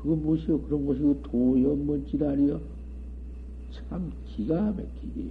그거 0.00 0.14
무엇이요? 0.14 0.60
그런 0.60 0.86
것이 0.86 1.00
도요? 1.24 1.74
뭔 1.74 2.06
지랄이요? 2.06 2.60
참 3.72 4.12
기가 4.28 4.62
막히지 4.62 5.30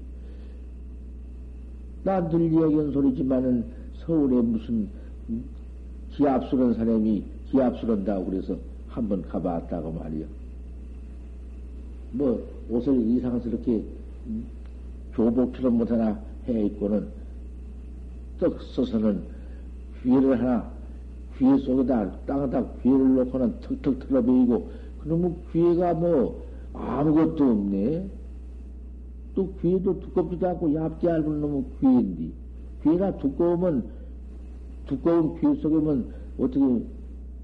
난들 2.03 2.51
이야기한 2.51 2.91
소리지만은 2.91 3.63
서울에 3.99 4.41
무슨 4.41 4.89
기압스러운 6.11 6.73
사람이 6.73 7.36
기압스런다고 7.51 8.25
그래서 8.25 8.57
한번 8.89 9.21
가봤다고 9.23 9.91
말이요. 9.91 10.25
뭐 12.11 12.45
옷을 12.69 12.95
이상스럽게 13.01 13.83
교복처럼 15.13 15.77
못 15.77 15.91
하나 15.91 16.19
해 16.47 16.65
입고는 16.65 17.07
떡 18.39 18.61
써서는 18.61 19.21
귀를 20.01 20.39
하나 20.39 20.69
귀 21.37 21.45
속에다 21.63 22.11
땅에다 22.25 22.65
귀를 22.81 23.15
놓고는 23.15 23.59
턱턱 23.61 23.99
틀어베이고 23.99 24.69
그러면 25.01 25.35
귀가 25.51 25.93
뭐 25.93 26.43
아무것도 26.73 27.43
없네. 27.43 28.09
또 29.35 29.53
귀도 29.61 29.99
두껍지도 29.99 30.49
않고 30.49 30.73
얇지 30.73 31.07
않은 31.07 31.41
놈은 31.41 31.65
귀인데 31.79 32.33
귀가 32.83 33.15
두꺼우면 33.17 33.85
두꺼운 34.87 35.35
귀 35.39 35.61
속에면 35.61 36.11
어떻게 36.39 36.83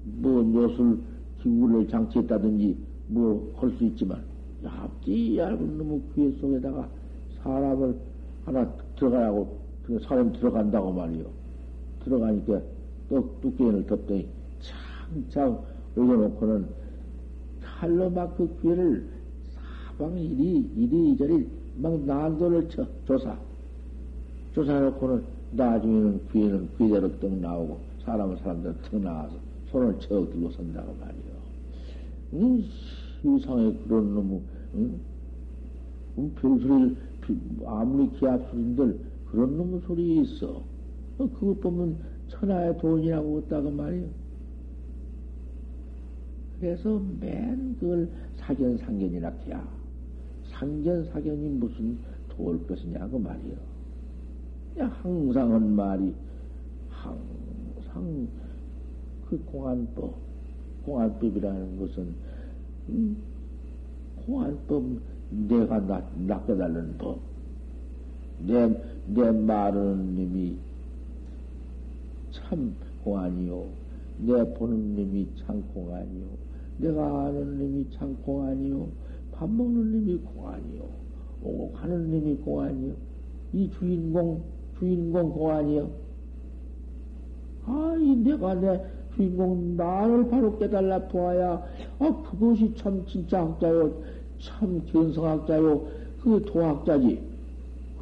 뭐 0.04 0.42
요술 0.54 0.98
기구를 1.42 1.88
장치했다든지 1.88 2.76
뭐 3.08 3.52
할 3.56 3.70
수 3.76 3.84
있지만 3.84 4.22
얇지 4.64 5.36
얇은 5.38 5.78
놈의 5.78 6.00
귀 6.14 6.30
속에다가 6.40 6.88
사람을 7.42 7.94
하나 8.44 8.66
들어가라고 8.96 9.58
사람 10.02 10.32
들어간다고 10.32 10.92
말이요. 10.92 11.24
들어가니까 12.04 12.60
또 13.08 13.30
두께를 13.42 13.86
덮더니 13.86 14.26
창창 15.28 15.58
올려놓고는 15.96 16.66
칼로 17.62 18.08
막 18.10 18.36
그 18.36 18.48
귀를 18.62 19.06
사방 19.54 20.16
이리 20.18 20.66
이리저리 20.76 21.46
막 21.76 22.00
난도를 22.04 22.68
쳐 22.70 22.86
조사 23.06 23.36
조사해놓고는 24.54 25.22
나중에는 25.52 26.20
귀에는 26.32 26.68
귀대로 26.78 27.10
떡 27.20 27.32
나오고 27.32 27.78
사람은 28.04 28.36
사람들 28.38 28.74
턱 28.90 29.00
나와서 29.00 29.34
손을 29.74 29.98
쳐 29.98 30.24
들고 30.30 30.52
선다고 30.52 30.94
말이요. 31.00 31.34
음, 32.34 32.64
세상에 33.20 33.72
그런 33.88 34.14
놈의 34.14 34.40
응? 34.76 35.00
음, 36.16 36.34
별소리를 36.36 36.96
아무리 37.66 38.08
기합소리인들 38.10 39.00
그런 39.32 39.56
놈의 39.56 39.80
소리 39.80 40.20
있어. 40.20 40.62
어, 41.18 41.28
그것 41.28 41.60
보면 41.60 41.96
천하의 42.28 42.78
돈이라고 42.78 43.38
없다고 43.38 43.70
말이요. 43.72 44.06
그래서 46.60 47.02
맨 47.20 47.76
그걸 47.80 48.08
사견상견이라 48.36 49.28
해야. 49.46 49.68
상견사견이 50.52 51.48
무슨 51.48 51.98
도울 52.28 52.64
것이냐고 52.68 53.18
말이요. 53.18 53.56
항상 54.78 55.52
한 55.52 55.74
말이 55.74 56.14
항상 56.90 58.28
그 59.28 59.38
공안법, 59.46 60.14
공안법이라는 60.84 61.78
것은 61.78 62.14
음, 62.90 63.16
공안법 64.26 64.84
내가 65.30 65.80
낚, 65.80 66.10
낚여달라는 66.26 66.98
법. 66.98 67.18
내, 68.46 68.68
내 69.08 69.30
말하는 69.30 70.14
님이 70.14 70.56
참 72.30 72.74
공안이요. 73.04 73.64
내 74.18 74.44
보는 74.54 74.96
님이 74.96 75.26
참 75.36 75.62
공안이요. 75.74 76.26
내가 76.78 77.26
아는 77.26 77.58
님이 77.58 77.86
참 77.92 78.16
공안이요. 78.24 78.88
밥 79.32 79.50
먹는 79.50 79.92
님이 79.92 80.18
공안이요. 80.18 80.82
오고 81.42 81.72
가는 81.72 82.10
님이 82.10 82.36
공안이요. 82.36 82.94
이 83.52 83.70
주인공, 83.70 84.42
주인공 84.78 85.30
공안이요. 85.30 85.90
아, 87.66 87.96
이 87.98 88.16
내가 88.16 88.54
내 88.54 88.84
주인공 89.14 89.76
나를 89.76 90.28
바로 90.28 90.58
깨달라 90.58 90.98
보아야, 91.08 91.62
아, 91.98 92.22
그것이 92.30 92.74
참 92.76 93.04
진짜 93.06 93.40
학자요. 93.40 93.92
참 94.40 94.82
견성학자요. 94.86 95.86
그 96.22 96.42
도학자지. 96.46 97.20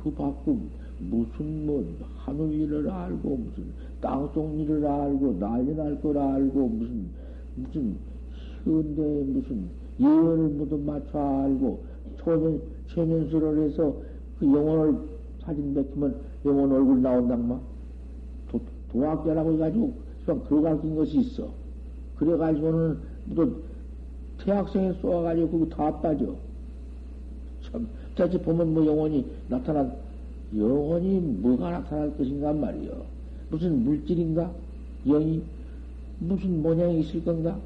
그 0.02 0.10
밖에 0.12 0.56
무슨 0.98 1.66
뭐 1.66 1.84
하늘 2.16 2.52
일을 2.52 2.88
알고 2.88 3.36
무슨 3.36 3.64
땅속 4.00 4.58
일을 4.58 4.84
알고 4.84 5.38
난리 5.38 5.74
날걸 5.74 6.16
알고 6.18 6.68
무슨 6.68 7.06
무슨 7.56 7.96
현대 8.64 9.02
무슨 9.02 9.68
예언을 10.00 10.48
모두 10.50 10.78
맞춰 10.78 11.18
알고 11.18 11.82
초면 12.18 12.60
최면수를 12.88 13.64
해서 13.64 13.94
그 14.38 14.46
영혼을 14.46 14.96
사진 15.40 15.74
베끼면 15.74 16.16
영혼 16.44 16.72
얼굴 16.72 17.02
나온다마 17.02 17.58
도, 18.50 18.60
도학자라고 18.90 19.52
해가지고 19.54 19.92
그냥 20.24 20.44
들어가르친 20.48 20.94
것이 20.94 21.18
있어. 21.20 21.48
그래가지고는 22.16 22.98
또 23.34 23.62
대학생에 24.44 24.92
쏘아가지고 25.00 25.50
그거 25.50 25.76
다 25.76 26.00
빠져. 26.00 26.34
참, 27.70 27.86
자칫 28.16 28.38
보면 28.42 28.74
뭐 28.74 28.84
영혼이 28.84 29.24
나타나, 29.48 29.90
영혼이 30.56 31.20
뭐가 31.20 31.70
나타날 31.70 32.16
것인가 32.16 32.52
말이요. 32.52 32.92
무슨 33.50 33.84
물질인가? 33.84 34.50
영이? 35.06 35.42
무슨 36.18 36.62
모양이 36.62 37.00
있을 37.00 37.24
건가? 37.24 37.58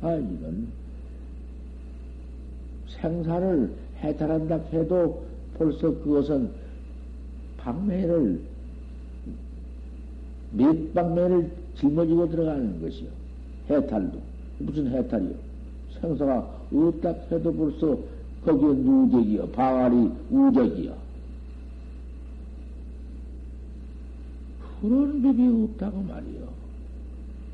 아, 0.00 0.14
이런 0.14 0.68
생사를 2.88 3.72
해탈한다 4.02 4.56
해도 4.72 5.24
벌써 5.56 5.90
그것은 6.02 6.50
방매를 7.58 8.40
몇 10.52 10.94
방매를 10.94 11.61
짊어지고 11.76 12.28
들어가는 12.30 12.80
것이요. 12.80 13.08
해탈도. 13.70 14.20
무슨 14.58 14.88
해탈이요? 14.88 15.34
생사가 16.00 16.48
없다 16.72 17.10
해도 17.30 17.52
벌써 17.52 17.98
거기에 18.44 18.68
누적이요. 18.74 19.48
방아리 19.48 20.10
우적이요. 20.30 20.94
그런 24.80 25.22
법이 25.22 25.46
없다고 25.46 26.02
말이요. 26.02 26.48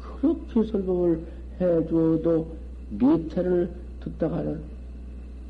그렇게 0.00 0.64
설법을 0.70 1.20
해줘도 1.60 2.56
몇 2.98 3.36
해를 3.36 3.70
듣다가는 4.00 4.60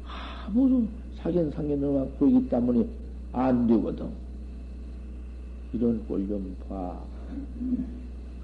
아무 0.04 0.86
사견 1.16 1.50
상견을 1.50 2.10
보이기 2.18 2.48
때문에 2.48 2.84
안 3.32 3.66
되거든. 3.66 4.08
이런 5.72 6.04
꼴 6.06 6.26
좀 6.26 6.56
봐. 6.68 6.98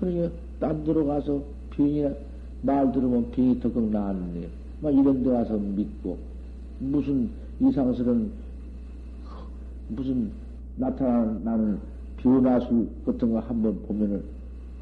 그러니까 0.05 0.37
딴 0.61 0.85
데로 0.85 1.07
가서 1.07 1.43
병이, 1.71 2.05
말 2.63 2.93
들으면 2.93 3.31
병이 3.31 3.59
덕걱 3.61 3.91
나았네. 3.91 4.49
막 4.81 4.91
이런 4.91 5.23
데 5.23 5.31
가서 5.31 5.57
믿고, 5.57 6.19
무슨 6.79 7.31
이상스러운, 7.61 8.31
무슨 9.89 10.31
나타나는 10.77 11.79
변화술 12.19 12.89
같은 13.07 13.33
거 13.33 13.41
한번 13.41 13.81
보면은, 13.87 14.23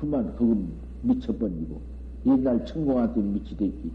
그만 0.01 0.35
그거 0.37 0.57
미쳐버리고, 1.03 1.81
옛날 2.27 2.65
천공한테 2.67 3.21
미치댔기. 3.21 3.91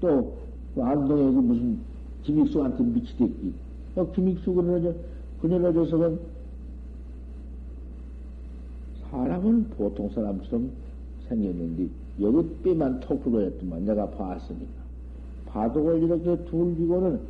또, 0.00 0.36
그 0.74 0.82
안동에 0.82 1.24
그 1.24 1.40
무슨 1.40 1.78
김익수한테 2.22 2.84
미치댔기. 2.84 3.52
어, 3.96 4.12
김익수 4.12 4.54
그녀, 4.54 4.92
그녀로줘서는 5.42 6.20
사람은 9.10 9.70
보통 9.70 10.08
사람처럼 10.10 10.70
생겼는데, 11.28 11.88
여기 12.20 12.48
뼈만 12.62 13.00
톡 13.00 13.22
뚫어졌더만 13.24 13.84
내가 13.84 14.08
봤으니까. 14.10 14.80
바둑을 15.46 16.02
이렇게 16.02 16.36
둘기고는 16.44 17.20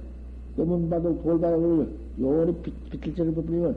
검은 0.56 0.90
바둑, 0.90 1.22
돌바둑을 1.22 1.88
요리 2.20 2.52
비틀질을 2.90 3.34
버리면, 3.34 3.76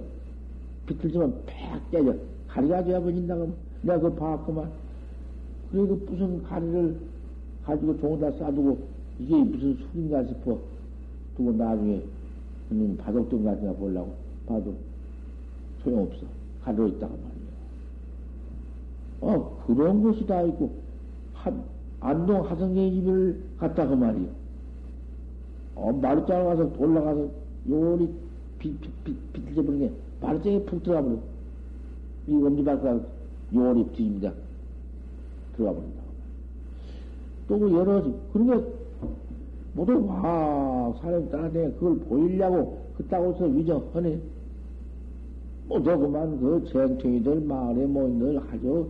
비틀지면 0.86 1.34
팩 1.46 1.92
깨져. 1.92 2.16
가리가 2.48 2.84
돼야 2.84 3.00
버린다고. 3.00 3.54
내가 3.84 4.00
그거 4.00 4.13
봤구만. 4.16 4.70
그리고 5.72 5.96
무슨 6.10 6.44
가리를 6.44 6.96
가지고 7.63 7.98
종에다 8.00 8.32
싸두고, 8.38 8.78
이게 9.20 9.36
무슨 9.36 9.78
술인가 9.78 10.26
싶어. 10.26 10.60
두고 11.38 11.54
나중에, 11.54 12.02
음, 12.72 12.98
바둑등 12.98 13.44
같은 13.44 13.68
거 13.68 13.74
보려고 13.74 14.13
봐도 14.46 14.74
소용없어. 15.84 16.26
가리로 16.63 16.88
있다가 16.89 17.13
말이야. 17.13 17.42
어, 19.24 19.64
그런 19.66 20.04
것이 20.04 20.26
다 20.26 20.42
있고, 20.44 20.72
한, 21.34 21.64
안동 22.00 22.46
하성계 22.50 22.92
집을 22.92 23.42
갔다 23.58 23.88
그 23.88 23.94
말이요. 23.94 24.28
어, 25.76 25.92
마루장을 25.92 26.46
가서 26.46 26.72
올라가서 26.78 27.28
요리 27.70 28.10
비틀져버린 28.60 29.80
게 29.80 29.92
마루장에 30.22 30.62
푹 30.64 30.84
들어가 30.84 31.02
버려. 31.02 31.18
이 32.28 32.34
엄지발가락 32.34 33.08
요리 33.54 33.86
뒤집니다. 33.90 34.32
들어가 35.56 35.74
버린다. 35.74 36.04
또그 37.48 37.74
여러, 37.74 38.04
그러니까 38.32 38.68
모두 39.74 40.06
와, 40.06 40.94
사람이 41.02 41.30
따라다니 41.30 41.74
그걸 41.76 42.00
보이려고 42.00 42.80
그따고 42.98 43.34
서 43.34 43.46
위정하네. 43.46 44.20
모두 45.68 45.98
그만 45.98 46.40
그 46.40 46.64
쟁통이들 46.72 47.42
마을에 47.42 47.86
모인들 47.86 48.40
아주 48.52 48.88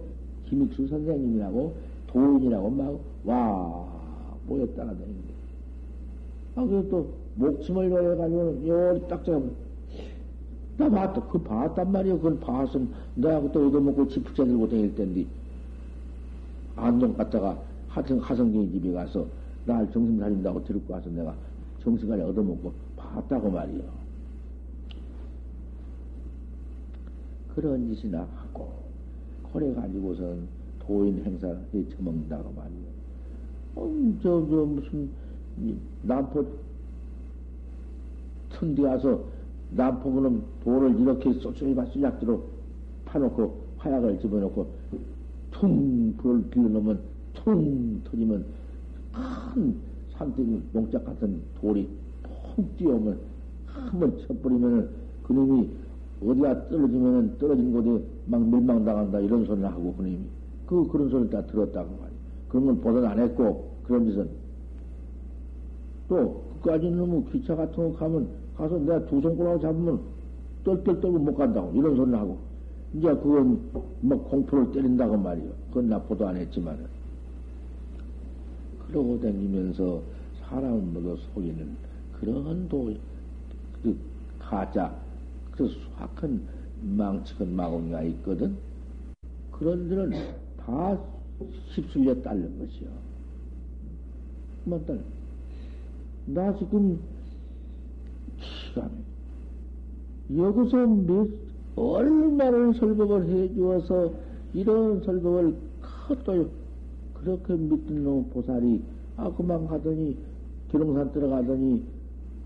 김익수 0.54 0.88
선생님이라고 0.88 1.76
도인이라고 2.08 2.70
막, 2.70 3.00
와, 3.26 3.88
모여 4.46 4.68
따라다니는데. 4.68 5.34
아, 6.56 6.64
그리고 6.64 6.90
또, 6.90 7.14
목침을 7.36 7.90
요해가지고, 7.90 8.68
요리 8.68 9.08
딱 9.08 9.26
잡아. 9.26 9.42
나 10.78 10.90
봤다. 10.90 11.22
그 11.28 11.40
봤단 11.40 11.92
말이야. 11.92 12.16
그걸 12.16 12.40
봤으면 12.40 12.94
내가 13.16 13.42
그때 13.42 13.60
얻어먹고 13.60 14.08
지푸자 14.08 14.46
들고 14.46 14.70
다닐 14.70 14.94
텐데. 14.94 15.26
안동 16.76 17.14
갔다가 17.16 17.60
하성, 17.88 18.20
하성경이 18.20 18.72
집에 18.72 18.92
가서 18.92 19.26
날 19.66 19.90
정신 19.92 20.20
살린다고 20.20 20.64
데리고 20.64 20.94
와서 20.94 21.10
내가 21.10 21.36
정신까지 21.84 22.22
얻어먹고 22.24 22.72
봤다고 22.96 23.50
말이야. 23.50 23.84
그런 27.56 27.94
짓이나 27.94 28.28
하고, 28.36 28.83
그래가지고선 29.54 30.48
도인 30.80 31.24
행사에 31.24 31.88
처먹는다고 31.96 32.52
말이야. 32.52 32.94
어, 33.76 34.14
저, 34.22 34.46
저, 34.50 34.56
무슨, 34.66 35.10
남포, 36.04 36.46
턴디 38.52 38.82
가서, 38.82 39.24
남포문은 39.72 40.42
돌을 40.64 41.00
이렇게 41.00 41.34
쏘쏘이바 41.34 41.92
찔락대로 41.92 42.44
파놓고, 43.06 43.64
화약을 43.78 44.20
집어넣고, 44.20 44.68
퉁, 45.52 46.16
불을 46.18 46.50
비워놓으면, 46.50 47.00
퉁 47.34 48.02
터지면, 48.04 48.46
큰 49.54 49.76
삼대기 50.14 50.62
농작 50.74 51.06
같은 51.06 51.42
돌이 51.60 51.88
푹 52.56 52.78
뛰어오면, 52.78 53.18
한 53.68 54.00
번 54.00 54.18
쳐버리면은, 54.20 54.90
그놈이 55.24 55.70
어디가 56.22 56.70
떨어지면은 56.70 57.38
떨어진 57.38 57.72
곳에 57.72 58.04
막 58.26 58.42
밀망당한다, 58.42 59.20
이런 59.20 59.46
소리를 59.46 59.68
하고, 59.70 59.94
그놈이. 59.94 60.20
그, 60.66 60.88
그런 60.88 61.10
소리를 61.10 61.30
다 61.30 61.46
들었다고 61.46 61.90
말이야. 61.90 62.18
그런 62.50 62.66
건 62.66 62.82
보전 62.82 63.06
안 63.06 63.20
했고, 63.20 63.72
그런 63.84 64.06
짓은. 64.06 64.30
또, 66.08 66.44
그까지는 66.62 67.10
뭐 67.10 67.26
기차 67.32 67.56
같은 67.56 67.76
거 67.76 67.98
가면, 67.98 68.28
가서 68.56 68.78
내가 68.80 69.06
두 69.06 69.20
손가락 69.22 69.60
잡으면 69.62 70.00
떨떨 70.64 71.02
떨고 71.02 71.20
못 71.20 71.36
간다고, 71.36 71.72
이런 71.74 71.96
소리를 71.96 72.18
하고. 72.18 72.38
이제 72.94 73.08
그건 73.08 73.60
뭐 74.02 74.24
공포를 74.26 74.72
때린다고 74.72 75.18
말이요. 75.18 75.50
그건 75.70 75.90
나 75.90 76.00
보도 76.00 76.28
안 76.28 76.38
했지만은. 76.38 76.86
그러고 78.88 79.20
다니면서 79.20 80.02
사람을 80.42 80.80
모두 80.94 81.18
속이는 81.34 81.76
그런 82.20 82.70
도, 82.70 82.94
그, 83.82 83.98
가짜, 84.40 84.94
그 85.52 85.68
수확한 85.68 86.40
망치건 86.84 87.56
마공이가 87.56 88.04
있거든. 88.04 88.56
그런 89.52 89.88
데는 89.88 90.12
다 90.58 90.98
휩쓸려 91.74 92.22
딸는 92.22 92.60
것이요. 92.60 92.90
그만 94.64 94.86
딸. 94.86 95.00
나 96.26 96.56
지금 96.58 97.00
기가 98.38 98.90
여기서 100.36 100.88
몇, 100.88 101.28
얼마를 101.76 102.74
설법을 102.76 103.28
해 103.30 103.54
주어서 103.54 104.14
이런 104.54 105.02
설법을 105.04 105.56
컸도 106.08 106.50
그렇게 107.14 107.54
믿던 107.56 108.04
놈 108.04 108.30
보살이 108.30 108.82
아 109.18 109.32
그만 109.32 109.68
가더니 109.68 110.18
기룡산 110.70 111.12
들어가더니 111.12 111.84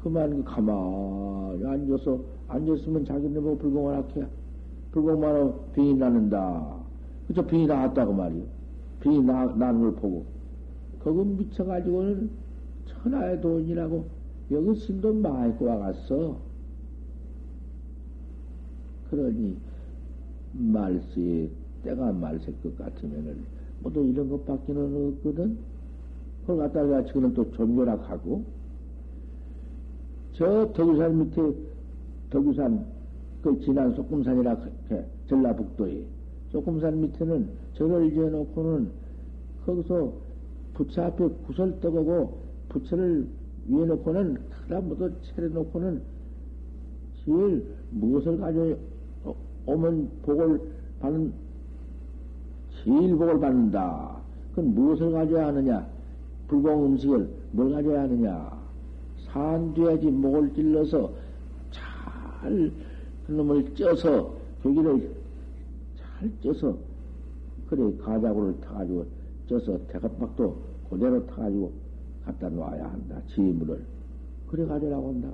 그만 0.01 0.43
그 0.43 0.43
가만히 0.43 1.65
앉아서 1.65 2.36
앉았으면 2.47 3.05
자기네 3.05 3.39
뭐 3.39 3.57
불공을 3.57 3.95
하게 3.95 4.25
불공만 4.91 5.35
하면 5.35 5.59
병이 5.73 5.93
나는다. 5.95 6.77
그저 7.27 7.45
병이 7.45 7.67
나왔다고 7.67 8.13
말이요. 8.13 8.43
병이 9.01 9.21
나, 9.23 9.45
나는 9.45 9.81
걸 9.81 9.95
보고 9.95 10.25
그거 10.99 11.23
미쳐가지고는 11.23 12.29
천하의 12.85 13.41
돈이라고 13.41 14.05
여기 14.51 14.75
신돈 14.75 15.21
많이 15.21 15.53
꼬아갔어. 15.57 16.37
그러니 19.09 19.57
말세에 20.53 21.49
때가 21.83 22.11
말세 22.11 22.51
것 22.63 22.77
같으면은 22.77 23.45
모두 23.81 24.03
이런 24.03 24.29
것밖에는 24.29 25.13
없거든. 25.13 25.57
그걸 26.41 26.57
갖다가 26.57 27.03
지금은 27.05 27.33
또 27.33 27.51
종교락 27.51 28.09
하고 28.09 28.43
저 30.33 30.71
덕유산 30.73 31.17
밑에 31.19 31.41
덕유산 32.29 32.85
그 33.41 33.59
지난 33.61 33.93
소금산이라 33.93 34.57
해 34.91 35.05
전라북도에 35.27 36.03
소금산 36.51 37.01
밑에는 37.01 37.49
저를 37.73 38.11
지어놓고는 38.11 38.89
거기서 39.65 40.13
부처 40.73 41.03
앞에 41.03 41.27
구설 41.45 41.79
떠보고 41.79 42.37
부처를 42.69 43.27
위에 43.69 43.85
놓고는 43.85 44.37
모두 44.83 45.11
차려놓고는 45.35 46.01
제일 47.23 47.65
무엇을 47.91 48.37
가져 48.37 48.75
오면 49.65 50.09
복을 50.23 50.61
받는 50.99 51.33
제일 52.83 53.15
복을 53.17 53.39
받는다. 53.39 54.17
그건 54.51 54.73
무엇을 54.73 55.11
가져야 55.11 55.47
하느냐? 55.47 55.85
불공 56.47 56.85
음식을 56.85 57.29
뭘 57.51 57.71
가져야 57.71 58.03
하느냐? 58.03 58.57
산돼지 59.25 60.07
목을 60.07 60.53
찔러서 60.53 61.11
잘 62.39 62.71
그놈을 63.25 63.73
쪄서 63.75 64.35
고기를 64.63 65.11
잘 65.97 66.31
쪄서 66.41 66.77
그래 67.69 67.91
가자고를 68.01 68.59
타가지고 68.61 69.05
쪄서 69.47 69.77
대가박도 69.87 70.57
그대로 70.89 71.25
타가지고 71.27 71.71
갖다 72.25 72.49
놔야 72.49 72.91
한다. 72.91 73.21
지물을 73.33 73.83
그래 74.47 74.65
가져라고 74.65 75.09
한다. 75.09 75.29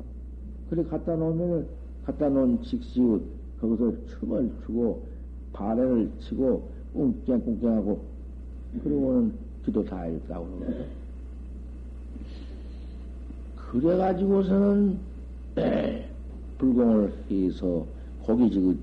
그래 0.70 0.84
갖다 0.84 1.16
놓으면은 1.16 1.68
갖다 2.06 2.30
놓은 2.30 2.62
직시우 2.64 3.22
거기서 3.60 3.94
춤을 4.08 4.52
추고 4.66 5.04
발해를 5.54 6.12
치고 6.20 6.70
웅깽웅깽하고 6.94 8.02
그러고는 8.84 9.34
기도 9.66 9.84
다 9.84 10.02
했다고 10.02 10.46
그러거든. 10.46 10.86
그래가지고서는 13.56 14.98
에, 15.58 16.10
불공을 16.64 17.14
해서 17.30 17.86
고기 18.22 18.50
지금 18.50 18.80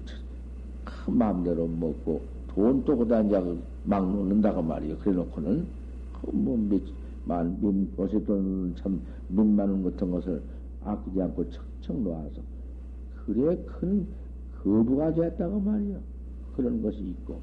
큰 0.85 1.17
마음대로 1.17 1.67
먹고 1.67 2.21
돈 2.49 2.85
또 2.85 2.97
그다 2.97 3.23
이제 3.23 3.59
막 3.85 4.05
놓는다고 4.13 4.61
말이에요. 4.61 4.99
그래 4.99 5.15
놓고는 5.15 5.67
그뭐 6.21 6.59
몇만 7.25 7.89
요새 7.99 8.23
돈참 8.25 9.01
몇만 9.29 9.71
원 9.71 9.83
같은 9.85 10.11
것을 10.11 10.43
아끼지 10.85 11.23
않고 11.23 11.49
척척 11.51 11.99
놓아서 12.03 12.43
그래 13.25 13.57
큰 13.65 14.07
거부가 14.63 15.15
됐다고 15.15 15.61
말이야. 15.61 15.97
그런 16.57 16.83
것이 16.83 16.99
있고 16.99 17.41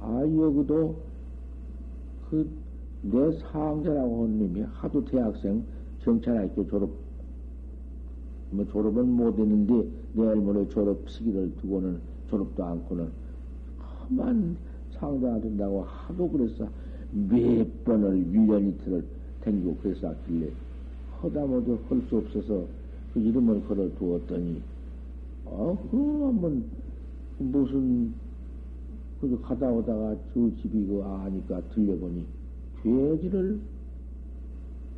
아 0.00 0.22
여기도 0.22 0.96
그내 2.30 3.32
상자라고 3.38 4.24
하는 4.24 4.38
놈이 4.38 4.62
하도 4.62 5.04
대학생 5.04 5.62
경찰학교 6.02 6.66
졸업, 6.68 6.88
뭐 8.50 8.66
졸업은 8.66 9.08
못 9.08 9.38
했는데 9.38 9.88
내일 10.12 10.36
모레 10.36 10.68
졸업 10.68 11.08
시기를 11.08 11.52
두고는 11.60 12.00
졸업도 12.28 12.64
않고는 12.64 13.08
험한 14.10 14.56
상자가 14.92 15.40
된다고 15.40 15.82
하도 15.82 16.28
그랬어. 16.28 16.68
몇 17.12 17.84
번을 17.84 18.24
1년 18.32 18.68
이틀을 18.68 19.04
댕기고 19.42 19.76
그랬었길래 19.76 20.50
허다모도 21.22 21.78
할수 21.88 22.18
없어서 22.18 22.66
그 23.12 23.20
이름을 23.20 23.66
걸어 23.66 23.88
두었더니 23.96 24.62
어, 25.44 25.76
그 25.90 25.96
한번 26.24 26.64
무슨 27.38 28.14
그 29.20 29.40
가다 29.42 29.68
오다가 29.70 30.14
저 30.32 30.40
집이 30.62 30.86
그 30.86 31.02
아니까 31.02 31.60
들려보니 31.74 32.24
돼지를 32.82 33.60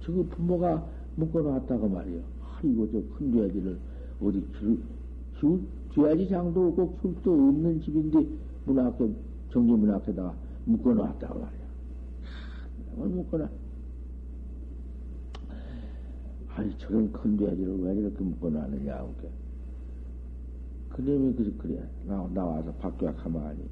저거 0.03 0.23
부모가 0.25 0.87
묶어놨다고 1.17 1.89
말이요. 1.89 2.32
아이고 2.63 2.91
저큰 2.91 3.33
돼지를 3.33 3.79
어디 4.21 4.41
키울, 4.59 4.79
키울 5.41 5.61
돼지 6.17 6.29
장도 6.29 6.69
없고 6.69 6.97
수도 7.03 7.33
없는 7.33 7.81
집인데 7.81 8.25
문 8.65 8.79
앞에 8.79 9.11
정지 9.51 9.73
문 9.73 9.91
앞에다가 9.91 10.35
묶어놨다고 10.65 11.41
말이야. 11.41 11.63
뭘 12.95 13.09
묶어놔? 13.09 13.49
아니 16.55 16.79
저런 16.79 17.11
큰 17.13 17.37
돼지를 17.37 17.81
왜 17.81 17.95
이렇게 17.97 18.23
묶어놨느냐 18.23 18.95
이렇게. 18.95 19.29
그놈이 20.91 21.35
그 21.35 21.57
그래 21.59 21.83
나 22.07 22.29
나와서 22.33 22.71
밖에 22.75 23.07
가만히 23.13 23.65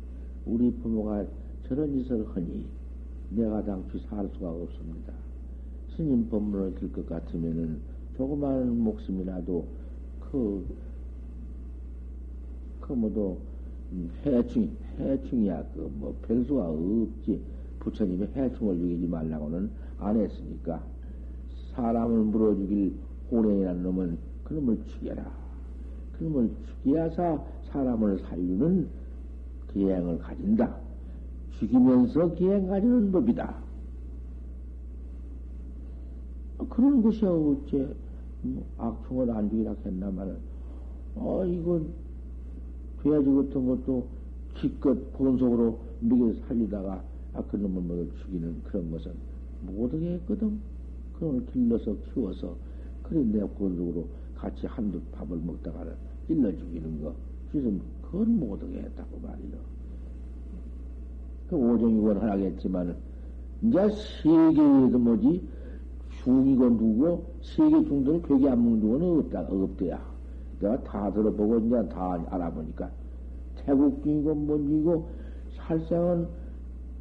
우리 0.47 0.73
부모가 0.73 1.25
저런 1.69 1.93
짓을 1.93 2.27
하니 2.35 2.67
내가 3.31 3.63
당초 3.65 3.99
살 4.01 4.29
수가 4.35 4.51
없습니다. 4.51 5.13
스님 5.95 6.29
법문을 6.29 6.75
들 6.77 6.91
것 6.93 7.07
같으면은 7.07 7.79
조그마한 8.21 8.79
목숨이라도 8.85 9.65
그, 10.21 10.67
그 12.83 12.93
뭐도 12.93 13.39
해충, 14.27 14.71
해충이야. 14.99 15.65
그 15.73 15.91
뭐 15.99 16.15
별수가 16.29 16.69
없지. 16.69 17.41
부처님이 17.79 18.29
해충을 18.37 18.77
죽이지 18.77 19.07
말라고는 19.07 19.71
안 19.99 20.21
했으니까 20.21 20.83
사람을 21.73 22.25
물어 22.25 22.55
죽일 22.57 22.95
호랭이라는 23.33 23.83
놈은 23.83 24.19
그놈을 24.45 24.85
죽여라. 24.87 25.25
그놈을 26.19 26.51
죽여야 26.85 27.09
사람을 27.73 28.19
살리는 28.19 28.87
기행을 29.73 30.19
가진다. 30.19 30.77
죽이면서 31.53 32.35
기행하려는 32.35 33.11
법이다. 33.13 33.55
그런 36.69 37.03
것이 37.03 37.25
어째 37.25 37.79
뭐 37.79 38.10
악충을 38.79 39.31
안 39.31 39.51
죽이라 39.51 39.75
했나마는 39.85 40.37
어 41.17 41.45
이건 41.45 41.93
돼지 43.03 43.11
같은 43.11 43.67
것도 43.67 44.07
기껏 44.55 45.13
본속으로 45.13 45.79
먹여 46.01 46.35
살리다가 46.47 47.03
아 47.35 47.43
그놈을 47.43 47.83
뭐 47.83 48.09
죽이는 48.23 48.63
그런 48.65 48.91
것은 48.91 49.13
못하게 49.63 50.15
했거든. 50.15 50.59
그놈을 51.19 51.47
길러서 51.47 51.97
키워서 52.13 52.57
그래 53.03 53.23
내 53.25 53.41
본속으로 53.41 54.07
같이 54.35 54.67
한두 54.67 55.01
밥을 55.13 55.37
먹다가는 55.39 55.93
찔러 56.27 56.57
죽이는 56.57 57.03
거. 57.03 57.15
그래서 57.51 57.71
그건 58.03 58.39
못하게 58.39 58.79
했다고 58.79 59.19
말이요. 59.21 59.59
그 61.49 61.57
오정이건 61.57 62.19
하겠지만, 62.19 62.97
이제 63.63 63.89
세계에도 64.23 64.99
뭐지, 64.99 65.43
중이고 66.25 66.77
누구, 66.77 67.23
세계 67.41 67.83
중들은 67.83 68.23
괴기 68.23 68.49
안 68.49 68.63
먹는 68.63 68.81
누구는 68.81 69.19
없다, 69.21 69.41
없대야. 69.51 69.99
내가 70.61 70.83
다 70.83 71.11
들어보고 71.13 71.59
이제 71.59 71.89
다 71.89 72.23
알아보니까, 72.29 72.91
태국 73.57 74.03
중이고 74.03 74.35
뭔지고, 74.35 75.09
살생은 75.57 76.27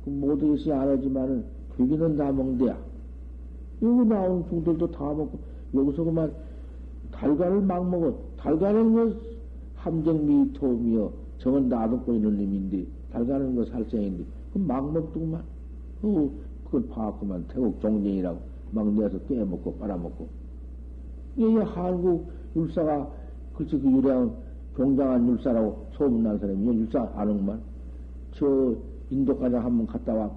그 0.06 0.10
모두에서 0.10 0.74
알았지만은, 0.74 1.44
괴기는 1.76 2.16
다 2.16 2.32
먹는데야. 2.32 2.78
여기 3.82 4.10
나온 4.10 4.46
중들도 4.48 4.90
다 4.92 5.04
먹고, 5.04 5.38
여기서 5.74 6.04
그만 6.06 6.32
달걀을 7.12 7.62
막 7.62 7.90
먹어. 7.90 8.18
달걀은 8.38 8.92
뭐 8.92 9.14
함정미, 9.76 10.54
토미여, 10.54 11.12
정은 11.40 11.68
놔두고 11.68 12.14
있는 12.14 12.38
놈인데, 12.38 12.86
달걀은 13.12 13.56
거 13.56 13.66
살생인데, 13.66 14.24
그막 14.54 14.94
먹더구만. 14.94 15.44
그, 16.02 16.32
그걸 16.64 16.88
봐왔구만. 16.88 17.46
태국 17.50 17.82
종쟁이라고 17.82 18.49
막 18.72 18.88
내서 18.94 19.18
깨먹고 19.28 19.76
빨아먹고. 19.76 20.28
이 21.38 21.44
한국 21.58 22.32
율사가 22.56 23.10
글쎄 23.56 23.78
그 23.78 23.92
유량 23.92 24.36
종장한 24.76 25.28
율사라고 25.28 25.88
소문난 25.94 26.40
사람이 26.40 26.66
율사 26.66 27.12
아는구만. 27.16 27.62
저 28.34 28.76
인도까지 29.10 29.56
한 29.56 29.78
번 29.78 29.88
갔다 29.88 30.14
와. 30.14 30.32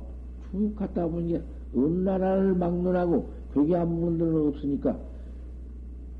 쭉 0.50 0.74
갔다 0.76 1.06
보니 1.06 1.40
어느 1.74 1.98
나라를 1.98 2.54
막론하고 2.54 3.26
괴기 3.54 3.74
안 3.76 3.88
먹는 3.88 4.18
데는 4.18 4.48
없으니까 4.48 4.96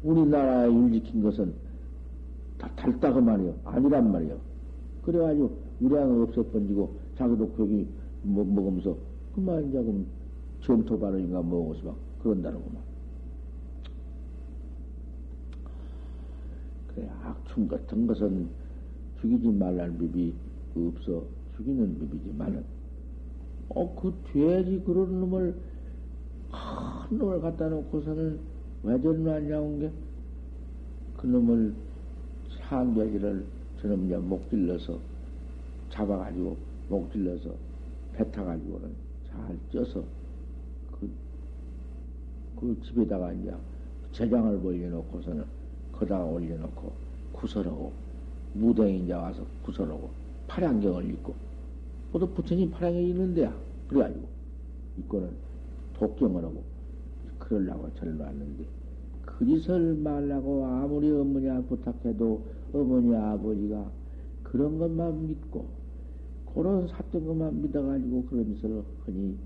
우리나라에 0.02 0.72
율지킨 0.72 1.22
것은 1.22 1.52
다 2.58 2.70
달다고 2.76 3.20
말이요. 3.20 3.54
아니란 3.64 4.12
말이요. 4.12 4.36
그래가지고 5.04 5.50
유량을 5.80 6.22
없어 6.22 6.42
번지고 6.44 6.90
자기도 7.16 7.50
뭐, 8.22 8.44
먹으면서 8.44 8.96
그만 9.34 9.68
이제 9.68 9.82
점토 10.62 10.98
바르인가 10.98 11.42
먹어서 11.42 11.84
막 11.84 11.96
그런다는구만. 12.22 12.82
그래, 16.94 17.08
악충 17.22 17.68
같은 17.68 18.06
것은 18.06 18.48
죽이지 19.20 19.48
말라는 19.48 19.98
법이 19.98 20.34
없어. 20.76 21.24
죽이는 21.56 21.98
법이지만은, 21.98 22.64
어, 23.70 23.94
그 23.94 24.14
돼지 24.32 24.82
그런 24.84 25.20
놈을, 25.20 25.54
큰 27.08 27.18
놈을 27.18 27.40
갖다 27.40 27.68
놓고서는 27.68 28.40
왜 28.84 28.94
안냐온 28.94 29.80
게? 29.80 29.90
그 31.16 31.26
놈을 31.26 31.74
산 32.68 32.94
돼지를 32.94 33.44
저놈 33.80 34.06
이제 34.06 34.16
목 34.16 34.48
길러서 34.50 34.98
잡아가지고 35.90 36.56
목 36.88 37.12
길러서 37.12 37.54
배 38.12 38.28
타가지고는 38.30 38.90
잘 39.28 39.58
쪄서 39.70 40.00
그, 40.00 40.21
그 42.62 42.80
집에다가 42.84 43.32
이제 43.32 43.52
제장을 44.12 44.60
벌려놓고서는 44.60 45.44
거다가 45.90 46.24
올려놓고 46.24 46.92
구설하고 47.32 47.92
무대에 48.54 48.98
이제 48.98 49.12
와서 49.12 49.44
구설하고 49.64 50.08
파량경을 50.46 51.10
입고. 51.10 51.34
모두 52.12 52.28
부처님 52.28 52.70
파량경이 52.70 53.10
있는데야. 53.10 53.52
그래가지고. 53.88 54.28
이거는 54.98 55.30
독경을 55.94 56.44
하고 56.44 56.62
그러려고 57.40 57.92
절을 57.94 58.16
놨는데. 58.16 58.64
그 59.24 59.44
짓을 59.44 59.96
말라고 59.96 60.64
아무리 60.64 61.10
어머니가 61.10 61.62
부탁해도 61.62 62.44
어머니 62.72 63.16
아버지가 63.16 63.90
그런 64.44 64.78
것만 64.78 65.26
믿고 65.26 65.66
그런 66.54 66.86
샀던 66.86 67.26
것만 67.26 67.60
믿어가지고 67.62 68.26
그런 68.26 68.54
짓을 68.54 68.84
흔히 69.04 69.36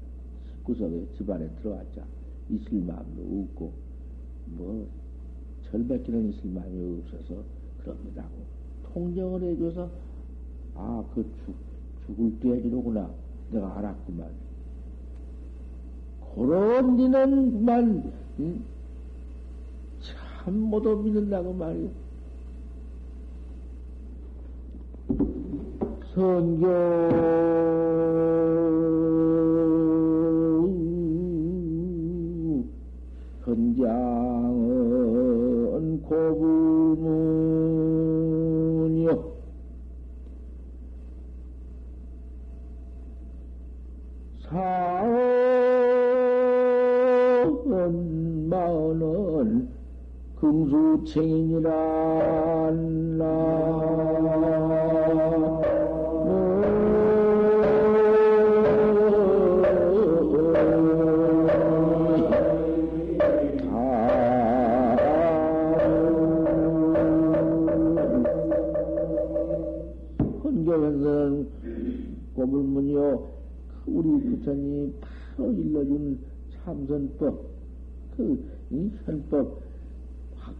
구석에 0.64 1.06
집안에 1.16 1.48
들어왔자 1.62 2.02
있을 2.50 2.78
마음도 2.82 3.22
없고 3.22 3.72
뭐 4.46 4.88
절백기는 5.70 6.30
있을 6.30 6.50
마음이 6.50 7.00
없어서 7.00 7.42
그럽니다. 7.82 8.24
통정을 8.92 9.42
해줘서 9.42 9.90
아 10.74 11.04
그 11.14 11.24
죽을 12.06 12.38
때지로구나 12.40 13.10
내가 13.50 13.78
알았구만. 13.78 14.28
그런 16.34 16.96
니는 16.96 17.52
그만 17.52 18.12
응? 18.40 18.62
참못 20.44 20.84
믿는다고 21.02 21.52
말이야. 21.52 21.88
성경 26.14 26.66
금수청이니라 50.56 51.70
고불문이요. 72.34 73.28
우리 73.86 74.08
부처님이 74.22 74.92
바로 75.36 75.52
일러준 75.52 76.18
참선법, 76.50 77.40
그, 78.16 78.44
이 78.70 78.90
현법, 79.04 79.66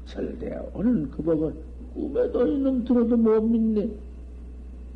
확철되어 0.07 0.71
오는 0.75 1.11
그 1.11 1.23
법은 1.23 1.55
꿈에도 1.95 2.47
이놈 2.47 2.85
들어도 2.85 3.16
못 3.16 3.40
믿네. 3.42 3.90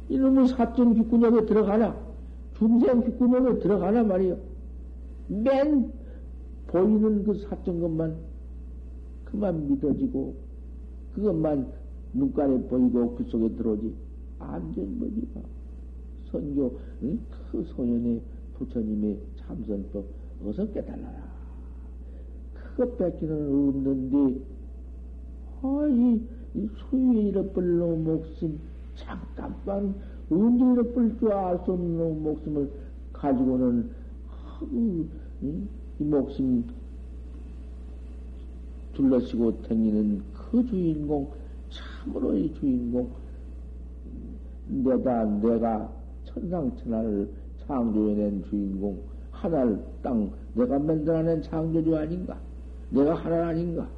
이놈은 0.09 0.46
사전 0.49 0.94
귓구녕에 0.94 1.46
들어가나? 1.46 1.96
중생 2.57 3.03
귓구녕에 3.03 3.59
들어가나 3.59 4.03
말이요. 4.03 4.37
맨 5.29 5.92
보이는 6.68 7.25
그 7.25 7.35
사전 7.35 7.81
것만 7.81 8.16
그만 9.25 9.68
믿어지고 9.68 10.35
그것만 11.14 11.66
눈가에 12.12 12.59
보이고 12.62 13.14
그 13.16 13.25
속에 13.25 13.49
들어오지. 13.57 13.94
안전법이 14.38 15.20
봐. 15.35 15.40
선교, 16.31 16.79
응? 17.03 17.18
그 17.51 17.62
소연의 17.64 18.20
부처님의 18.57 19.18
참선법 19.37 20.05
어서 20.44 20.66
깨달아라. 20.73 21.31
그것 22.55 22.96
뺏기는 22.96 23.68
없는데, 23.68 24.40
아, 25.62 25.87
이, 25.90 26.20
이 26.55 26.68
수위에 26.77 27.23
잃어버릴 27.29 27.70
목숨, 27.99 28.59
잠깐만, 28.94 29.94
언제 30.31 30.64
잃어버릴 30.64 31.18
줄 31.18 31.33
알 31.33 31.59
수 31.64 31.73
없는 31.73 32.23
목숨을 32.23 32.70
가지고는, 33.12 33.90
아, 34.29 34.59
그, 34.61 35.09
응? 35.42 35.68
이 35.99 36.05
목숨 36.05 36.64
둘러쓰고 38.94 39.62
다니는 39.62 40.23
그 40.33 40.66
주인공, 40.66 41.31
참으로 41.70 42.35
이 42.37 42.53
주인공, 42.55 43.11
내다, 44.66 45.25
내가 45.40 45.92
천상천하를 46.25 47.29
창조해낸 47.66 48.44
주인공, 48.44 48.99
하나를 49.31 49.79
땅, 50.03 50.31
내가 50.55 50.79
만들어낸 50.79 51.42
창조주 51.42 51.96
아닌가? 51.96 52.38
내가 52.90 53.14
하나 53.14 53.49
아닌가? 53.49 53.88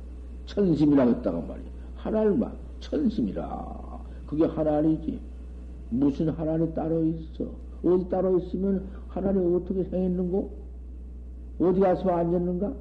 천심이라고 0.46 1.10
했다고 1.10 1.42
말이야. 1.42 1.70
하나를만, 1.96 2.52
천심이라. 2.80 4.02
그게 4.26 4.44
하나이지. 4.44 5.20
무슨 5.90 6.30
하나이 6.30 6.74
따로 6.74 7.04
있어? 7.04 7.50
어디 7.84 8.08
따로 8.08 8.38
있으면 8.38 8.86
하나이 9.08 9.36
어떻게 9.36 9.84
생겼는고? 9.84 10.50
어디 11.60 11.80
가서 11.80 12.10
앉았는가? 12.10 12.72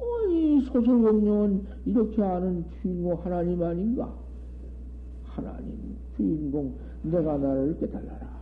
어이, 0.00 0.60
소설 0.66 0.84
공룡은 0.84 1.66
이렇게 1.86 2.22
아는 2.22 2.64
주인공 2.82 3.14
하나님 3.24 3.62
아닌가? 3.62 4.12
하나님, 5.24 5.96
주인공, 6.16 6.74
내가 7.02 7.36
나를 7.38 7.78
깨달아라. 7.78 8.36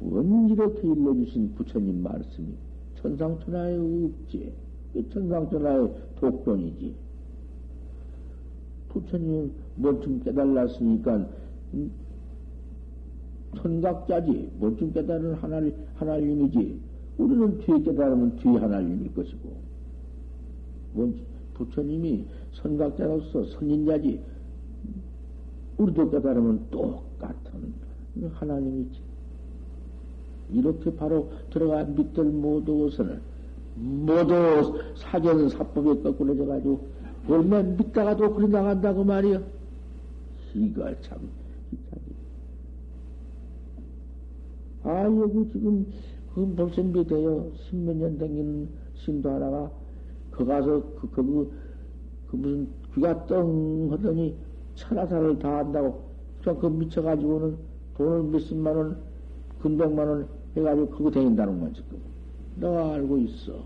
원 0.00 0.48
이렇게 0.48 0.88
일러주신 0.88 1.54
부처님 1.54 2.02
말씀이 2.02 2.48
천상천하에 2.96 3.76
없지. 3.76 4.52
천상천하의 5.02 5.90
독존이지. 6.20 6.94
부처님 8.88 9.50
뭐좀 9.76 10.20
깨달았으니까 10.20 11.26
음, 11.74 11.90
천각자지. 13.56 14.50
뭐좀 14.58 14.92
깨달은 14.92 15.34
하나님, 15.34 15.74
하나님이지. 15.96 16.80
우리는 17.18 17.58
뒤에 17.58 17.82
깨달으면 17.82 18.36
뒤에 18.36 18.52
하나님일 18.56 19.14
것이고. 19.14 19.52
뭔 20.92 21.14
부처님이 21.54 22.24
선각자로서 22.52 23.44
선인자지. 23.46 24.20
우리도 25.78 26.10
깨달으면 26.10 26.66
똑같은 26.70 27.74
하나님이지. 28.32 29.00
이렇게 30.52 30.94
바로 30.94 31.30
들어가 31.50 31.84
믿들 31.84 32.24
모두서는 32.24 33.20
모두 33.76 34.80
사견 34.96 35.48
사법에 35.48 36.00
거꾸러져 36.02 36.46
가지고 36.46 36.86
얼마 37.28 37.62
믿다가도 37.62 38.34
그리 38.34 38.48
나간다고 38.48 39.04
말이요. 39.04 39.42
이걸 40.54 40.96
참, 41.00 41.18
참. 41.90 41.98
아, 44.84 45.04
여기 45.04 45.50
지금, 45.50 45.86
그 46.34 46.54
벌써 46.54 46.82
몇 46.82 47.06
돼요? 47.06 47.50
십몇 47.56 47.96
년 47.96 48.18
댕기는 48.18 48.68
신도 48.94 49.30
하나가, 49.30 49.70
거 50.30 50.44
가서, 50.44 50.82
그, 51.00 51.10
그, 51.10 51.22
그, 51.22 51.52
그 52.28 52.36
무슨 52.36 52.68
귀가 52.94 53.26
떵 53.26 53.42
하더니 53.90 54.36
천하사를 54.74 55.38
다 55.38 55.58
한다고, 55.58 56.02
그냥 56.42 56.60
그 56.60 56.66
미쳐가지고는 56.66 57.56
돈을 57.96 58.22
몇십만 58.30 58.76
원, 58.76 58.98
근백만 59.60 60.06
원 60.06 60.28
해가지고 60.56 60.88
그거 60.90 61.10
댕긴다는 61.10 61.60
건 61.60 61.74
지금. 61.74 62.13
내가 62.56 62.94
알고 62.94 63.18
있어. 63.18 63.62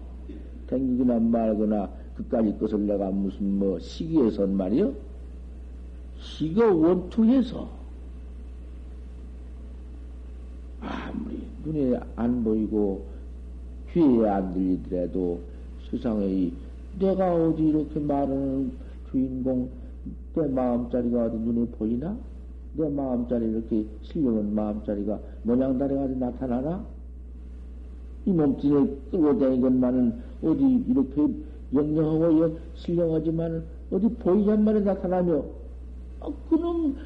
댕기거나 0.66 1.18
말거나, 1.18 1.90
그까지 2.16 2.58
것을 2.58 2.86
내가 2.86 3.10
무슨 3.10 3.58
뭐 3.58 3.78
시기에선 3.78 4.56
말이요? 4.56 4.92
시가 6.18 6.72
원투해서 6.72 7.68
아무리 10.80 11.42
눈에 11.64 11.98
안 12.16 12.42
보이고 12.42 13.04
귀에 13.92 14.28
안 14.28 14.52
들리더라도 14.52 15.40
세상에 15.90 16.50
내가 16.98 17.34
어디 17.34 17.68
이렇게 17.68 18.00
말하는 18.00 18.72
주인공 19.10 19.70
내 20.34 20.46
마음자리가 20.46 21.26
어디 21.26 21.36
눈에 21.36 21.66
보이나? 21.72 22.16
내 22.74 22.88
마음자리 22.88 23.50
이렇게 23.50 23.84
실려온 24.02 24.54
마음자리가 24.54 25.18
모양다리가 25.42 26.02
어디 26.02 26.16
나타나나? 26.16 26.84
이 28.26 28.30
몸뚱이를 28.30 28.98
끌고 29.10 29.38
다니는 29.38 29.60
것만은 29.60 30.14
어디 30.42 30.84
이렇게 30.88 31.26
영영하고 31.74 32.58
신령하지만 32.74 33.64
어디 33.90 34.08
보이지 34.08 34.50
않는 34.50 34.64
말에 34.64 34.80
나타나며 34.80 35.44
아, 36.20 36.28
그놈 36.50 36.96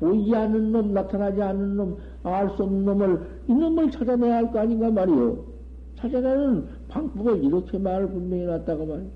보이지 0.00 0.34
않는 0.34 0.72
놈 0.72 0.94
나타나지 0.94 1.42
않는 1.42 1.76
놈 1.76 1.96
알 2.24 2.50
수 2.56 2.62
없는 2.64 2.84
놈을 2.84 3.20
이놈을 3.48 3.90
찾아내야 3.90 4.36
할 4.36 4.52
거 4.52 4.58
아닌가 4.60 4.90
말이요 4.90 5.44
찾아내는 5.96 6.66
방법을 6.88 7.42
이렇게 7.44 7.78
말을 7.78 8.08
분명히 8.08 8.44
놨다고 8.44 8.86
말이요 8.86 9.06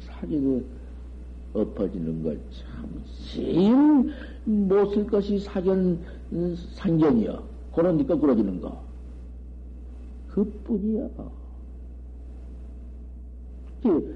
사기도 0.00 0.62
엎어지는 1.54 2.22
걸 2.22 2.38
참 2.50 3.02
제일 3.32 3.74
못쓸 4.44 5.06
것이 5.06 5.38
사견 5.38 5.98
상견이여 6.76 7.42
그런 7.74 7.96
니까 7.96 8.16
끌어지는 8.16 8.60
거 8.60 8.94
그 10.34 10.44
뿐이야. 10.64 11.08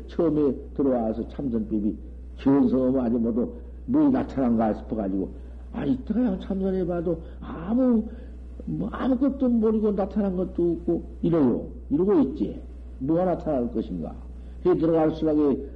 처음에 0.08 0.52
들어와서 0.74 1.28
참선법이 1.28 1.96
견성하면 2.38 3.04
아주 3.04 3.18
모두 3.18 3.52
뭐이 3.86 4.10
나타난가 4.10 4.74
싶어가지고, 4.74 5.30
아니, 5.72 6.04
그냥 6.04 6.40
참선해봐도 6.40 7.22
아무, 7.40 8.02
뭐 8.64 8.88
아무것도 8.90 9.48
모르고 9.48 9.94
나타난 9.94 10.36
것도 10.36 10.72
없고, 10.72 11.04
이러요. 11.22 11.68
이러고 11.90 12.20
있지. 12.20 12.60
뭐가 12.98 13.24
나타날 13.26 13.70
것인가. 13.72 14.16
해 14.66 14.76
들어갈수록 14.76 15.70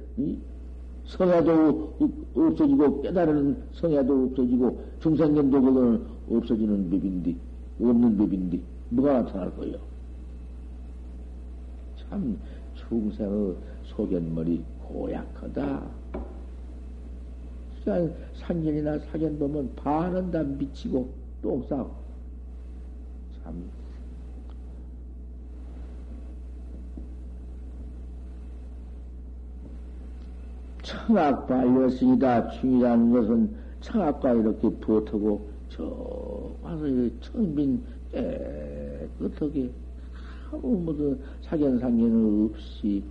성야도 1.05 1.93
없어지고, 2.35 3.01
깨달은 3.01 3.57
성야도 3.73 4.23
없어지고, 4.25 4.81
중생견도 4.99 5.61
그거는 5.61 6.01
없어지는 6.37 6.89
법인데, 6.89 7.35
없는 7.79 8.17
법인데, 8.17 8.59
뭐가 8.89 9.21
나타날 9.21 9.55
거예요? 9.55 9.77
참 11.97 12.37
중생의 12.75 13.55
소견머리 13.83 14.63
고약하다. 14.83 15.81
산견이나 18.35 18.97
사견 18.99 19.37
보면 19.37 19.75
반은 19.75 20.31
다 20.31 20.41
미치고 20.43 21.09
똥 21.41 21.61
싸고. 21.67 21.91
참. 23.43 23.69
청악반려승이다. 30.83 32.51
중이라는 32.51 33.11
것은 33.11 33.55
청악과 33.81 34.33
이렇게 34.33 34.69
붙어고 34.69 35.52
저 35.75 36.55
와서 36.61 36.85
청빈 37.19 37.81
깨끗하게 38.11 39.71
아무 40.51 40.77
모든 40.77 41.19
사견상견은 41.41 42.51
없이 42.51 43.03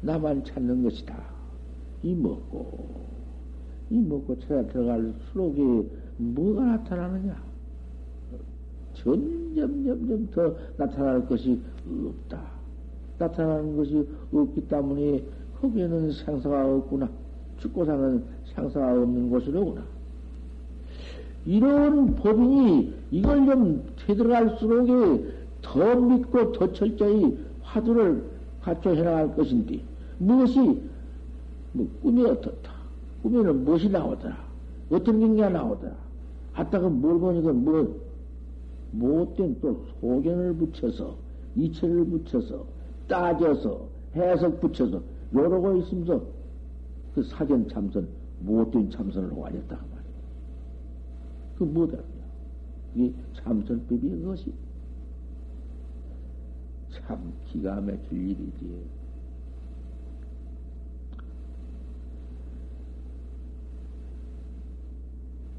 나만 0.00 0.44
찾는 0.44 0.84
것이다. 0.84 1.20
이 2.04 2.14
먹고 2.14 2.88
이 3.90 3.98
먹고 3.98 4.38
찾아 4.38 4.64
들어갈 4.68 5.12
수록에 5.32 5.88
뭐가 6.18 6.64
나타나느냐? 6.64 7.42
점점 8.94 9.84
점점 9.84 10.30
더 10.30 10.56
나타날 10.76 11.26
것이 11.26 11.60
없다. 11.84 12.44
나타나는 13.18 13.76
것이 13.76 14.08
없기 14.32 14.68
때문에 14.68 15.24
거기에는 15.60 16.12
상사가 16.12 16.64
없구나. 16.76 17.10
죽고 17.58 17.84
사는 17.84 18.24
상사가 18.54 18.92
없는 18.92 19.30
곳이로구나. 19.30 19.93
이런 21.46 22.14
법인이 22.14 22.94
이걸 23.10 23.46
좀 23.46 23.84
되들어갈수록에 24.06 25.24
더 25.62 25.94
믿고 25.96 26.52
더 26.52 26.72
철저히 26.72 27.38
화두를 27.62 28.24
갖춰 28.62 28.90
해나갈 28.94 29.34
것인데, 29.34 29.80
무엇이, 30.18 30.80
뭐, 31.72 31.88
꿈이 32.02 32.24
어떻다. 32.24 32.72
꿈에는 33.22 33.64
무엇이 33.64 33.88
나오더라. 33.88 34.36
어떤 34.90 35.20
경기가 35.20 35.48
나오더라. 35.48 35.92
아따가 36.54 36.88
뭘 36.88 37.18
보니까 37.18 37.52
뭐, 37.52 38.00
못된 38.92 39.56
또 39.60 39.84
소견을 40.00 40.54
붙여서, 40.54 41.14
이체를 41.56 42.04
붙여서, 42.06 42.64
따져서, 43.08 43.86
해석 44.14 44.60
붙여서, 44.60 45.00
요러고 45.34 45.76
있으면서, 45.78 46.22
그 47.14 47.22
사견 47.22 47.68
참선, 47.68 48.06
못된 48.40 48.90
참선을 48.90 49.30
와렸다. 49.30 49.76
말이야. 49.76 49.93
그 51.64 51.68
뭐더라. 51.70 52.02
그게 52.92 53.12
참선법이 53.34 54.08
그것이. 54.08 54.52
참 56.90 57.32
기가 57.46 57.80
막힐 57.80 58.12
일이지. 58.12 58.84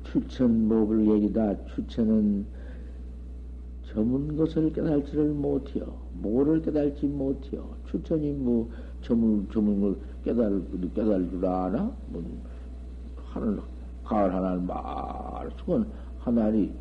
추천 0.03 0.67
몹을 0.67 1.07
얘기다. 1.07 1.65
추천은 1.65 2.45
저문 3.87 4.37
것을 4.37 4.71
깨달지를 4.71 5.33
못해요. 5.33 5.97
뭐를 6.13 6.61
깨달지 6.61 7.05
못해요. 7.05 7.75
추천이 7.89 8.31
뭐 8.31 8.69
저문, 9.01 9.49
저문을 9.51 9.97
깨달, 10.23 10.61
깨달 10.93 11.29
줄 11.29 11.45
아나? 11.45 11.95
뭐, 12.07 12.23
하늘, 13.17 13.59
가을 14.05 14.33
하늘 14.33 14.61
말, 14.61 15.49
수건 15.57 15.87
하나니, 16.19 16.71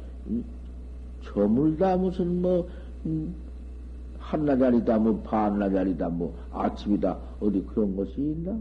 저물다 1.24 1.96
무슨 1.96 2.42
뭐, 2.42 2.68
음, 3.06 3.34
한나자리다, 4.18 4.98
뭐, 4.98 5.20
반나자리다, 5.22 6.08
뭐, 6.10 6.34
아침이다, 6.52 7.18
어디 7.40 7.62
그런 7.66 7.96
것이 7.96 8.20
있나? 8.20 8.58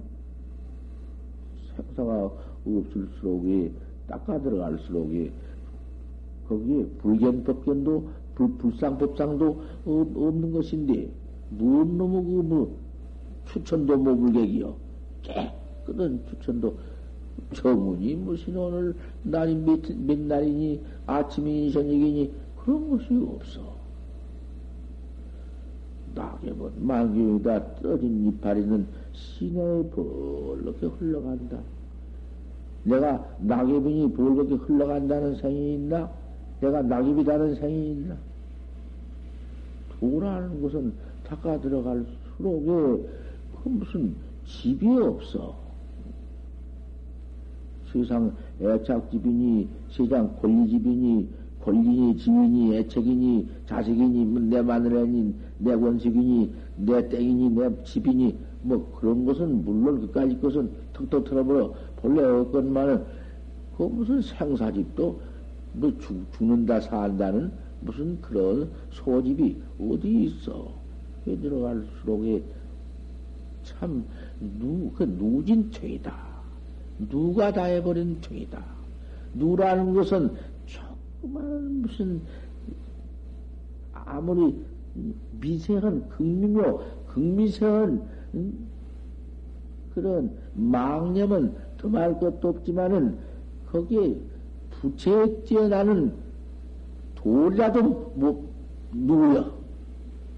생사가 1.76 2.32
없을수록에, 2.66 3.72
닦아 4.08 4.42
들어갈수록에, 4.42 5.32
거기에 6.48 6.86
불견법견도, 7.00 8.10
불, 8.36 8.58
불상법상도 8.58 9.62
없는 9.86 10.52
것인데, 10.52 11.10
무슨 11.50 11.98
놈의 11.98 12.24
그, 12.24 12.30
뭐, 12.30 12.78
추천도 13.46 13.98
뭐 13.98 14.16
불객이요. 14.16 14.76
깨끗한 15.22 16.24
추천도, 16.30 16.76
정문이 17.54 18.16
무슨 18.16 18.58
오늘 18.58 18.96
날이 19.24 19.56
몇, 19.56 19.80
몇 19.96 20.20
날이니, 20.20 20.82
아침이니, 21.06 21.72
저녁이니, 21.72 22.34
그런 22.64 22.90
것이 22.90 23.08
없어. 23.28 23.74
낙엽은 26.16 26.86
망경이다 26.86 27.76
떠진 27.82 28.28
이파리는 28.28 28.86
시내에 29.14 29.84
벌겋게 29.90 30.88
흘러간다. 30.98 31.58
내가 32.84 33.26
낙엽이니 33.40 34.14
벌겋게 34.14 34.56
흘러간다는 34.56 35.36
생이 35.36 35.76
있나? 35.76 36.12
내가 36.62 36.82
낙엽이다는 36.82 37.56
생이 37.56 37.92
있나? 37.92 38.16
도라는 40.00 40.62
것은 40.62 40.94
닦아 41.26 41.60
들어갈 41.62 42.06
수록에 42.38 43.04
그 43.64 43.70
무슨 43.70 44.16
집이 44.46 44.88
없어. 44.98 45.63
세상 47.94 48.36
애착집이니, 48.60 49.70
세상 49.92 50.36
권리집이니, 50.42 51.30
권리니, 51.64 52.18
지인이, 52.18 52.76
애책이니, 52.76 53.48
자식이니, 53.68 54.26
뭐내 54.26 54.62
마누라니, 54.64 55.34
내 55.60 55.74
원식이니, 55.74 56.52
내 56.78 57.08
땡이니, 57.08 57.50
내 57.52 57.70
집이니, 57.84 58.36
뭐 58.64 58.92
그런 59.00 59.26
것은 59.26 59.64
물론 59.64 60.02
그까지 60.02 60.40
것은 60.42 60.72
턱턱 60.94 61.26
털어버려. 61.26 61.74
본래 61.98 62.24
없건만은 62.24 63.04
그 63.78 63.84
무슨 63.84 64.22
생사집도 64.22 65.20
뭐 65.74 65.98
죽, 66.00 66.26
죽는다 66.34 66.82
산다는 66.82 67.52
무슨 67.82 68.20
그런 68.22 68.70
소집이 68.92 69.62
어디 69.80 70.26
있어? 70.26 70.74
왜 71.26 71.38
들어갈수록에 71.38 72.44
참, 73.64 74.04
누, 74.60 74.92
그 74.94 75.04
누진청이다. 75.04 76.33
누가 77.00 77.52
다 77.52 77.66
해버린 77.66 78.22
청이다. 78.22 78.64
누라는 79.34 79.94
것은 79.94 80.32
조그만 80.66 81.82
무슨, 81.82 82.22
아무리 83.94 84.64
미세한 85.40 86.10
극미묘, 86.10 86.82
극미세한, 87.08 88.02
그런 89.94 90.32
망념은 90.54 91.56
더말 91.78 92.20
것도 92.20 92.50
없지만은, 92.50 93.18
거기에 93.72 94.16
부채에 94.72 95.44
뛰어나는 95.44 96.14
돌이라도 97.16 97.82
뭐, 98.16 98.54
누구야? 98.92 99.52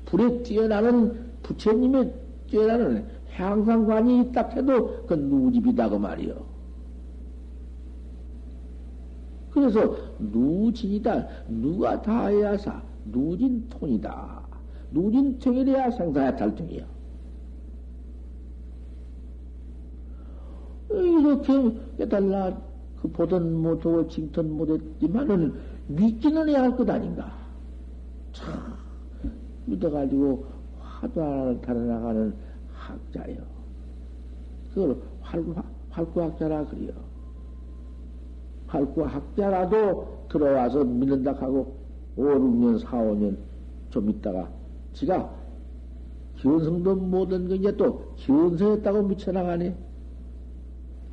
불에 0.06 0.44
뛰어나는 0.44 1.26
부처님의 1.44 2.14
뛰어나는 2.48 3.06
향상관이 3.36 4.22
있다 4.22 4.48
해도 4.50 5.02
그건 5.02 5.30
누집이다 5.30 5.90
그 5.90 5.96
말이요. 5.96 6.56
그래서 9.52 9.96
누진이다. 10.20 11.28
누가 11.48 12.02
다 12.02 12.28
해야사. 12.28 12.82
누진통이다. 13.06 14.42
누진통이래야 14.92 15.92
생사야 15.92 16.36
탈통이야. 16.36 16.86
이렇게 20.90 21.78
깨달라 21.98 22.58
그 23.02 23.10
보던 23.12 23.62
못하고 23.62 24.08
칭턴 24.08 24.52
못했지만은 24.58 25.54
믿기는 25.88 26.50
해야 26.50 26.64
할 26.64 26.76
것 26.76 26.90
아닌가. 26.90 27.32
참 28.34 28.76
믿어가지고 29.66 30.46
화두 30.80 31.22
하나를 31.22 31.62
달아나가는 31.62 32.34
학자요. 32.88 33.38
그걸 34.74 35.02
활구, 35.22 35.56
활구학자라 35.90 36.66
그래요. 36.66 36.94
활구학자라도 38.68 40.26
들어와서 40.30 40.84
믿는다 40.84 41.34
하고 41.34 41.76
5, 42.18 42.24
6년, 42.24 42.80
4, 42.80 42.98
5년 42.98 43.38
좀 43.90 44.10
있다가 44.10 44.50
지가 44.94 45.30
기원성도 46.38 46.96
못한 46.96 47.48
게 47.48 47.56
이제 47.56 47.76
또 47.78 48.14
기원성했다고 48.18 49.04
미쳐나가네. 49.04 49.76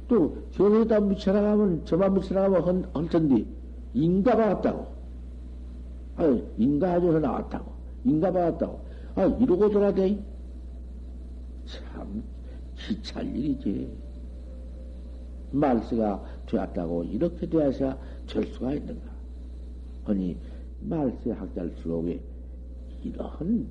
또 0.09 0.37
기원성했다고 0.51 1.07
미쳐나가면 1.07 1.85
저만 1.85 2.15
미쳐나가면 2.15 2.63
헐, 2.63 2.89
헐텐디 2.95 3.47
인가가 3.95 4.47
왔다고. 4.47 4.87
아유, 6.17 6.43
인가해줘서 6.59 7.19
나왔다고. 7.21 7.73
인가 8.05 8.31
받았다고. 8.31 8.81
아, 9.15 9.25
이러고 9.25 9.71
돌아대. 9.71 10.19
참, 11.73 12.23
기찰 12.77 13.27
일이지. 13.27 13.91
말세가 15.53 16.25
되었다고 16.47 17.05
이렇게 17.05 17.47
되어야 17.47 17.71
될 18.27 18.47
수가 18.47 18.75
있는가. 18.75 19.11
아니, 20.05 20.37
말세 20.81 21.31
학자일수록에 21.31 22.21
이러한 23.03 23.67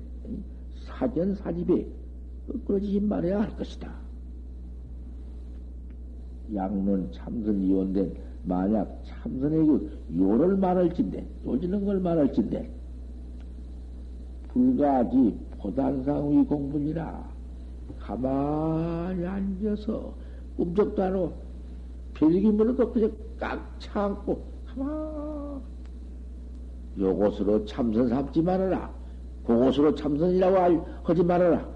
사전 0.84 1.34
사집에 1.34 1.86
끌어지지 2.66 3.00
말아야 3.00 3.42
할 3.42 3.56
것이다. 3.56 3.92
양론 6.54 7.10
참선 7.12 7.62
이원된 7.62 8.14
만약 8.44 9.02
참선의 9.04 9.66
그 9.66 9.98
요를 10.18 10.56
말할진대, 10.56 11.24
요지는 11.46 11.84
걸 11.84 12.00
말할진대, 12.00 12.68
불가지 14.48 15.38
보단상위 15.58 16.44
공부니라 16.44 17.31
가만히 17.98 19.26
앉아서 19.26 20.14
꿈쩍도 20.56 21.02
안 21.02 21.14
하고 21.14 21.32
별기 22.14 22.50
물고 22.50 22.92
그냥 22.92 23.12
깍 23.38 23.60
참고 23.78 24.42
가만 24.66 25.60
요것으로 26.98 27.64
참선 27.64 28.08
삼지 28.08 28.42
말아라. 28.42 28.92
그것으로 29.44 29.94
참선이라고 29.94 30.86
하지 31.02 31.24
말아라. 31.24 31.68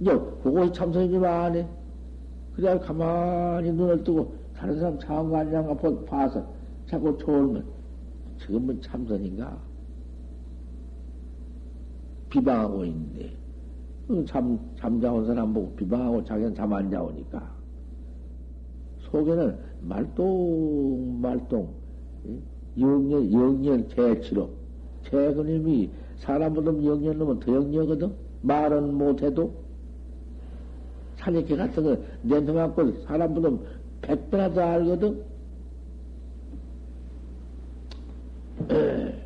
이제 0.00 0.12
그것이 0.42 0.72
참선이지만 0.72 1.44
안해 1.44 1.68
그래야 2.54 2.78
가만히 2.78 3.72
눈을 3.72 4.04
뜨고 4.04 4.34
다른 4.56 4.78
사람 4.78 5.34
아니란가 5.34 5.74
봐서 6.04 6.46
자꾸 6.86 7.16
좋으면 7.18 7.64
지금은 8.38 8.80
참선인가? 8.80 9.56
비방하고 12.30 12.84
있는데, 12.84 13.36
잠, 14.26 14.58
잠자온 14.78 15.26
사람 15.26 15.52
보고 15.54 15.74
비방하고 15.76 16.24
자기는 16.24 16.54
잠 16.54 16.72
안 16.72 16.90
자오니까. 16.90 17.54
속에는 19.10 19.56
말똥, 19.82 21.20
말똥, 21.20 21.68
영년, 22.78 23.32
영년 23.32 23.88
개치로. 23.88 24.50
개그님이 25.04 25.90
사람보다 26.18 26.72
영년 26.84 27.18
넘으면 27.18 27.40
더 27.40 27.54
영녀거든? 27.54 28.12
말은 28.42 28.94
못해도. 28.94 29.52
산에개 31.16 31.56
같은 31.56 31.82
거 31.82 31.96
맡고 32.52 33.02
사람보다 33.04 33.50
백배나 34.02 34.52
더 34.52 34.60
알거든? 34.60 35.22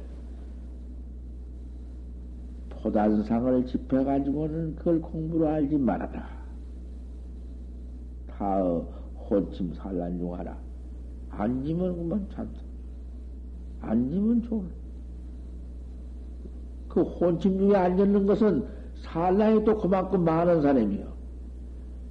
포단상을 2.83 3.67
집해가지고는 3.67 4.77
그걸 4.77 5.01
공부로 5.01 5.49
알지 5.49 5.77
말아라. 5.77 6.29
다 8.29 8.63
혼침 9.29 9.75
산란 9.75 10.19
중하라. 10.19 10.57
앉으면 11.31 11.97
그만 11.97 12.29
참다. 12.33 12.61
앉으면 13.81 14.43
좋은. 14.43 14.69
그 16.89 17.03
혼침 17.03 17.59
중에 17.59 17.77
앉는 17.77 18.27
것은 18.27 18.67
산란이 19.03 19.65
또 19.65 19.77
그만큼 19.79 20.25
많은 20.25 20.63
사람이요. 20.63 21.07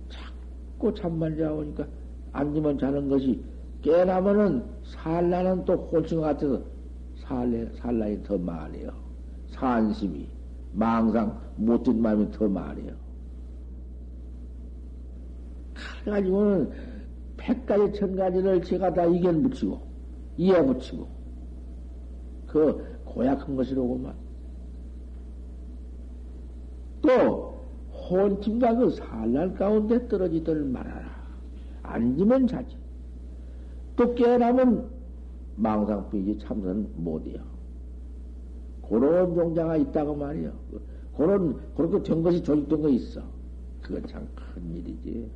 자꾸 0.09 0.93
잠만 0.93 1.37
자오니까 1.37 1.85
앉으면 2.31 2.77
자는 2.77 3.09
것이 3.09 3.43
깨나면은 3.81 4.63
산란은 4.83 5.65
또 5.65 5.73
혼침 5.73 6.21
같아서 6.21 6.61
산란, 7.15 7.73
산란이 7.75 8.23
더 8.23 8.37
많아요. 8.37 8.91
산심이. 9.49 10.36
망상 10.73 11.39
못된 11.55 12.01
마음이 12.01 12.31
더 12.31 12.47
많아요. 12.47 12.95
그래가지고는 16.01 16.71
백 17.37 17.65
가지, 17.65 17.93
천 17.93 18.15
가지를 18.15 18.61
제가 18.61 18.93
다 18.93 19.05
이견 19.05 19.43
붙이고, 19.43 19.81
이해 20.37 20.65
붙이고, 20.65 21.07
그 22.47 22.99
고약한 23.05 23.55
것이로구만. 23.55 24.15
또, 27.01 27.57
혼침과 28.09 28.75
그 28.75 28.89
산란 28.91 29.53
가운데 29.53 30.07
떨어지들 30.07 30.63
말아라. 30.65 31.17
앉으면 31.83 32.47
자지. 32.47 32.77
또 33.95 34.13
깨어나면 34.13 34.89
망상 35.55 36.09
삐지 36.09 36.37
참선 36.39 36.87
못해요. 36.95 37.56
그런 38.89 39.35
종자가 39.35 39.77
있다고 39.77 40.15
말이요. 40.15 40.51
그런, 41.15 41.59
그렇게 41.75 42.03
된 42.03 42.21
것이 42.23 42.43
조직된 42.43 42.81
거 42.81 42.89
있어. 42.89 43.21
그건 43.81 44.05
참 44.07 44.27
큰 44.35 44.75
일이지. 44.75 45.29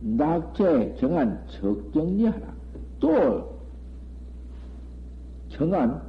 낙제 0.00 0.96
정한 1.00 1.42
적정리하라. 1.48 2.52
또 3.00 3.58
정한 5.48 6.02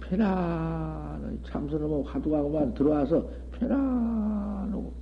편안한 0.00 1.38
참선을 1.46 1.86
뭐 1.86 2.02
화두가고만 2.02 2.74
들어와서 2.74 3.26
편안하고 3.52 4.92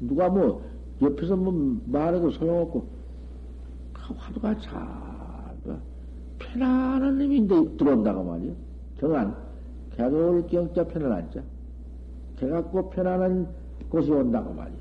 누가 0.00 0.28
뭐 0.28 0.62
옆에서 1.02 1.36
뭐 1.36 1.80
말하고 1.86 2.30
소용없고 2.30 2.86
화두가 4.16 4.58
잘, 4.60 4.80
뭐, 5.64 5.78
편안한 6.38 7.18
놈인데 7.18 7.76
들어온다고 7.76 8.22
말이요. 8.24 8.52
정한, 8.98 9.34
개돌 9.94 10.46
경자 10.46 10.84
편안한 10.84 11.30
자. 11.30 11.40
개갖고 12.36 12.90
편안한 12.90 13.46
곳이 13.88 14.10
온다고 14.10 14.52
말이요. 14.54 14.78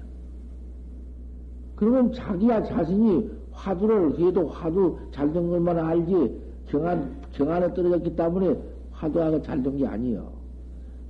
그러면 1.75 2.13
자기야 2.13 2.63
자신이 2.63 3.29
화두를 3.51 4.17
해도 4.19 4.47
화두 4.47 4.97
잘 5.11 5.32
된 5.34 5.49
것만 5.49 5.77
알지, 5.77 6.41
경안, 6.67 7.15
경안에 7.34 7.73
떨어졌기 7.73 8.15
때문에 8.15 8.55
화두가 8.91 9.41
잘 9.41 9.61
된 9.63 9.77
게 9.77 9.86
아니요. 9.88 10.32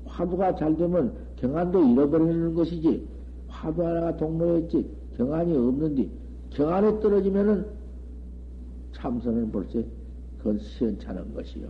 화두가 0.05 0.55
잘 0.55 0.76
되면 0.76 1.13
경안도 1.38 1.84
잃어버리는 1.86 2.53
것이지, 2.53 3.07
화두 3.47 3.86
하나가 3.86 4.15
동로였지 4.17 4.89
경안이 5.17 5.55
없는데 5.55 6.09
경안에 6.51 6.99
떨어지면은 6.99 7.65
참선은 9.02 9.52
벌써 9.52 9.82
그건 10.38 10.60
시원찮은 10.60 11.34
것이요. 11.34 11.68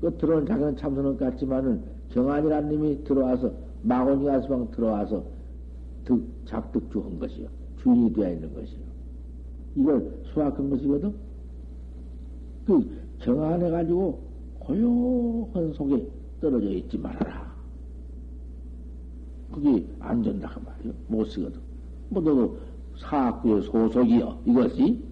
그 0.00 0.16
들어온 0.16 0.46
자기는 0.46 0.76
참선은 0.76 1.16
같지만은 1.18 1.82
경안이란 2.08 2.68
님이 2.70 3.04
들어와서 3.04 3.52
마곤이 3.82 4.24
가수방 4.24 4.70
들어와서 4.70 5.24
득, 6.04 6.26
작득주한 6.46 7.18
것이요. 7.18 7.48
주인이 7.78 8.12
되어 8.14 8.32
있는 8.32 8.52
것이요. 8.54 8.80
이걸 9.76 10.22
수학한 10.32 10.70
것이거든. 10.70 11.14
그 12.66 12.90
경안해가지고 13.20 14.20
고요한 14.58 15.72
속에 15.72 16.06
떨어져 16.40 16.66
있지 16.70 16.98
말아라. 16.98 17.52
그게 19.52 19.86
안 20.00 20.22
된다, 20.22 20.50
그 20.54 20.60
말이요. 20.64 20.92
못 21.08 21.24
쓰거든. 21.24 21.60
뭐, 22.08 22.22
너, 22.22 22.54
사악구의 22.98 23.62
소속이요. 23.62 24.38
이것이. 24.46 25.11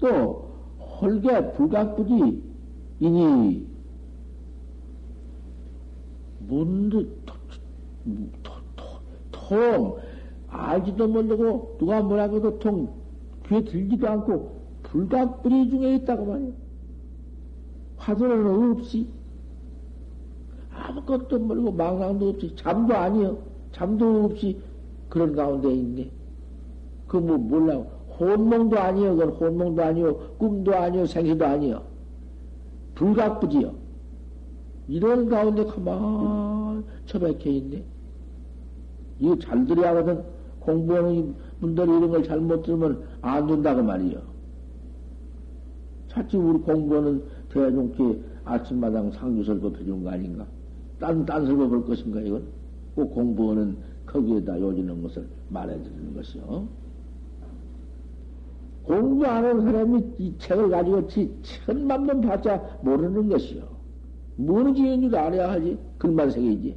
또, 0.00 0.50
홀개 0.78 1.52
불각부지, 1.52 2.42
이니, 3.00 3.66
문득, 6.40 7.24
통, 9.30 9.96
알지도 10.48 11.08
모르고, 11.08 11.76
누가 11.78 12.02
뭐라고 12.02 12.36
해도 12.36 12.58
통, 12.58 12.92
귀에 13.46 13.62
들지도 13.62 14.08
않고, 14.08 14.60
불각불이 14.84 15.70
중에 15.70 15.94
있다고 15.96 16.24
말이야. 16.26 16.52
화두는 17.96 18.72
없이, 18.72 19.06
아무것도 20.72 21.38
모르고 21.38 21.72
망상도 21.72 22.30
없이, 22.30 22.54
잠도 22.56 22.94
아니여. 22.94 23.38
잠도 23.72 24.24
없이 24.24 24.60
그런 25.08 25.34
가운데 25.34 25.72
있네. 25.72 26.10
그뭐 27.06 27.38
몰라. 27.38 27.84
혼몽도 28.20 28.78
아니여. 28.78 29.14
그건 29.16 29.30
혼몽도 29.30 29.82
아니요. 29.82 30.16
꿈도 30.38 30.74
아니요. 30.74 31.06
생시도 31.06 31.44
아니여. 31.44 31.82
불각부지요. 32.94 33.72
이런 34.88 35.28
가운데 35.28 35.64
가만 35.64 36.84
처박혀 37.06 37.48
있네. 37.48 37.82
이거 39.20 39.38
잘 39.38 39.64
들어야 39.66 39.90
하거든. 39.90 40.22
공부하는 40.60 41.34
분들이 41.60 41.88
이런 41.88 42.10
걸 42.10 42.22
잘못 42.22 42.62
들으면 42.62 43.02
안 43.22 43.46
된다고 43.46 43.82
말이요. 43.82 44.20
차츰 46.08 46.50
우리 46.50 46.58
공부하는 46.58 47.22
대중께 47.50 48.20
아침마당 48.44 49.12
상주설법 49.12 49.78
해주는 49.78 50.02
거 50.02 50.10
아닌가? 50.10 50.46
딴, 50.98 51.24
딴 51.24 51.46
설법 51.46 51.72
할 51.72 51.84
것인가, 51.84 52.20
이건? 52.20 52.42
꼭 52.94 53.14
공부하는 53.14 53.76
거기에다 54.06 54.60
요지는 54.60 55.02
것을 55.02 55.26
말해드리는 55.48 56.14
것이요. 56.14 56.68
공부 58.82 59.24
안 59.26 59.44
하는 59.44 59.62
사람이 59.62 60.04
이 60.18 60.34
책을 60.38 60.70
가지고 60.70 61.06
지 61.06 61.30
천만 61.42 62.06
번 62.06 62.20
봤자 62.20 62.78
모르는 62.82 63.28
것이요. 63.28 63.62
뭐는 64.36 64.74
지은지도 64.74 65.18
알아야 65.18 65.52
하지. 65.52 65.78
글만 65.98 66.30
새기지. 66.30 66.76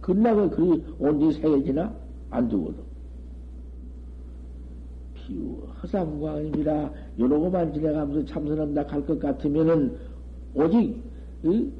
글락을 0.00 0.50
글이 0.50 0.84
온디 0.98 1.32
새겨지나? 1.40 1.94
안 2.30 2.48
두고도. 2.48 2.82
비유 5.14 5.62
허상광입니다. 5.82 6.90
요러고만 7.18 7.72
지내가면서 7.72 8.24
참선한다 8.26 8.82
할것 8.88 9.20
같으면은 9.20 9.96
오직 10.54 11.00
이 11.44 11.70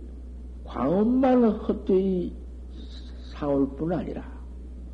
광업만 0.65 1.45
헛되이 1.45 2.33
사올 3.33 3.69
뿐 3.77 3.93
아니라 3.93 4.23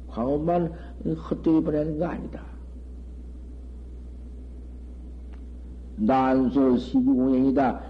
광업만 0.09 0.73
헛되이 1.05 1.61
보내는 1.61 1.99
거 1.99 2.07
아니다. 2.07 2.48
난소 5.99 6.77
시주공행이다. 6.77 7.81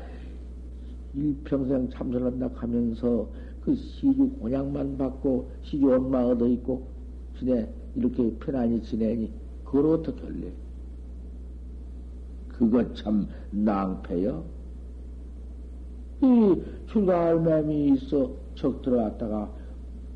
일평생 1.14 1.88
참선한다 1.90 2.50
하면서 2.54 3.28
그 3.64 3.74
시주 3.74 4.30
공양만 4.40 4.96
받고 4.96 5.50
시주 5.62 5.86
원마 5.86 6.22
얻어 6.24 6.46
있고 6.48 6.86
지내 7.38 7.68
이렇게 7.94 8.32
편안히 8.38 8.80
지내니 8.82 9.30
그걸 9.64 9.86
어떻게 9.86 10.22
할래? 10.22 10.52
그것 12.48 12.94
참 12.96 13.26
낭패요. 13.50 14.44
이 16.22 16.62
출가할 16.86 17.40
마음이 17.40 17.88
있어 17.94 18.32
적 18.54 18.82
들어왔다가 18.82 19.50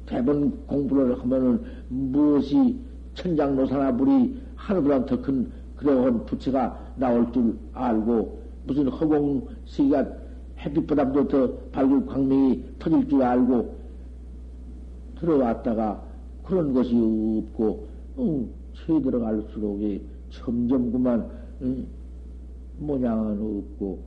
대번 0.07 0.67
공부를 0.67 1.19
하면은 1.21 1.63
무엇이 1.89 2.77
천장노사나 3.15 3.97
불이 3.97 4.41
하늘보다 4.57 5.07
더 5.07 5.23
큰 5.23 5.51
그러한 5.77 6.25
부처가 6.27 6.82
나올 6.97 7.31
줄 7.33 7.59
알고 7.73 8.43
무슨 8.67 8.89
허공 8.89 9.49
시기가 9.65 10.07
햇빛보다도 10.59 11.29
더 11.29 11.53
밝은 11.73 12.07
광명이 12.07 12.65
터질 12.79 13.09
줄 13.09 13.23
알고 13.23 13.75
들어왔다가 15.19 16.03
그런 16.45 16.73
것이 16.73 16.95
없고 16.97 17.89
응, 18.19 18.49
채 18.75 19.01
들어갈수록 19.01 19.81
점점 20.31 20.93
그만 20.93 21.29
응, 21.63 21.87
모양은 22.79 23.41
없고 23.41 23.99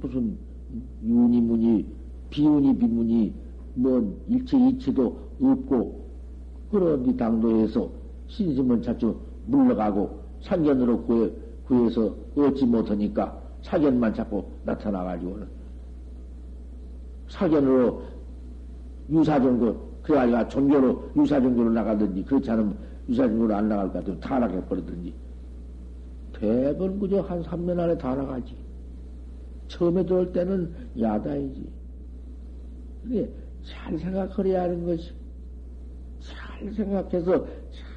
무슨 0.00 0.36
윤이 1.04 1.40
문이 1.40 1.86
비운이 2.30 2.76
비문이 2.76 3.32
뭐 3.74 4.16
일체 4.28 4.58
이체도 4.58 5.16
없고 5.40 6.06
그런 6.70 7.06
이 7.06 7.16
당도에서 7.16 7.90
신심은 8.28 8.82
자꾸 8.82 9.14
물러가고 9.46 10.26
상견으로 10.42 11.02
구해, 11.02 11.30
구해서 11.66 12.14
얻지 12.36 12.64
못하니까 12.66 13.40
사견만 13.62 14.14
자꾸 14.14 14.44
나타나가지고는 14.64 15.46
사견으로 17.28 18.02
유사종교 19.10 19.86
그래가지고 20.02 20.48
종교로 20.48 21.10
유사종교로 21.16 21.70
나가든지 21.70 22.24
그렇지 22.24 22.50
않으면 22.50 22.76
유사종교로 23.08 23.54
안 23.54 23.68
나갈 23.68 23.86
것 23.88 23.94
같으면 23.94 24.20
타락해 24.20 24.64
버리든지. 24.66 25.14
대번 26.32 26.98
그저 27.00 27.20
한 27.22 27.42
3년 27.42 27.78
안에 27.78 27.98
다 27.98 28.14
나가지. 28.14 28.56
처음에 29.68 30.04
들어올 30.04 30.32
때는 30.32 30.72
야다이지. 31.00 31.68
그래 33.04 33.28
잘 33.64 33.98
생각해야 33.98 34.62
하는 34.62 34.84
것이 34.84 35.12
잘 36.20 36.72
생각해서 36.72 37.46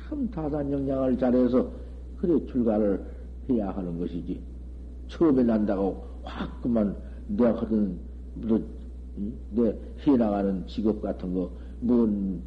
참 0.07 0.30
다산 0.32 0.72
영향을 0.72 1.17
잘해서 1.17 1.72
그래 2.17 2.43
출가를 2.47 3.03
해야 3.50 3.72
하는 3.72 3.97
것이지. 4.00 4.41
처음에 5.08 5.43
난다고 5.43 6.04
확 6.24 6.62
그만 6.62 6.95
내가 7.28 7.62
하던 7.62 8.00
내 9.52 9.76
해나가는 10.00 10.66
직업 10.68 11.02
같은 11.02 11.34
거, 11.34 11.52
뭔 11.82 12.41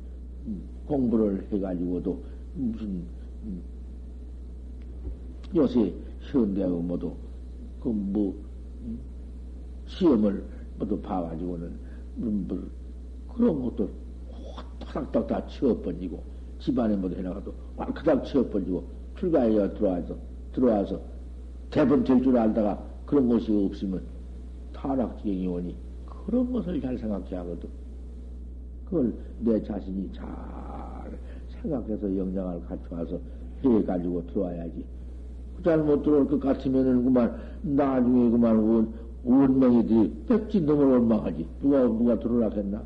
공부를 0.86 1.46
해가지고도 1.52 2.22
무슨 2.54 3.02
요새 5.54 5.92
현대하고 6.20 6.80
모두 6.80 7.14
그뭐 7.80 8.34
시험을 9.86 10.44
모두 10.78 11.00
봐가지고는 11.00 11.72
뭐 12.16 12.70
그런 13.34 13.62
것도 13.62 13.90
화닥닥 14.80 15.26
다 15.26 15.46
치워버리고 15.46 16.22
집안에 16.58 16.96
모두 16.96 17.16
해나가도 17.16 17.52
왈크닥 17.76 18.24
치워버리고 18.26 18.84
출가해야 19.16 19.74
들어와서 19.74 20.16
들어와서 20.52 21.00
대번 21.70 22.04
될줄 22.04 22.36
알다가 22.36 22.82
그런 23.06 23.28
것이 23.28 23.52
없으면 23.52 24.02
타락지경이 24.72 25.46
오니 25.46 25.76
그런 26.04 26.52
것을 26.52 26.80
잘 26.80 26.98
생각해야 26.98 27.40
하거든. 27.40 27.68
그걸 28.84 29.12
내 29.40 29.62
자신이 29.62 30.10
잘 30.12 30.26
생각해서 31.62 32.16
영향을 32.16 32.62
갖춰와서 32.66 33.18
해가지고 33.64 34.26
들어와야지. 34.26 34.84
잘못 35.64 36.02
들어올 36.02 36.28
것 36.28 36.40
같으면은 36.40 37.04
그만 37.04 37.36
나중에 37.62 38.30
그만 38.30 38.56
원, 38.56 38.92
원명이들이 39.24 40.24
백지 40.28 40.60
넘을 40.62 40.86
원망하지. 40.86 41.46
누가, 41.60 41.82
누가 41.82 42.18
들어오라 42.18 42.50
했나? 42.50 42.82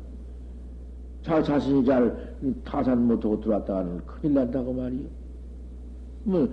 자 1.23 1.41
자신이 1.41 1.83
잘 1.83 2.35
타산 2.63 3.05
못하고 3.07 3.41
들어왔다가는 3.41 3.97
큰일 4.05 4.33
난다고 4.35 4.73
말이요. 4.73 5.07
뭐, 6.23 6.47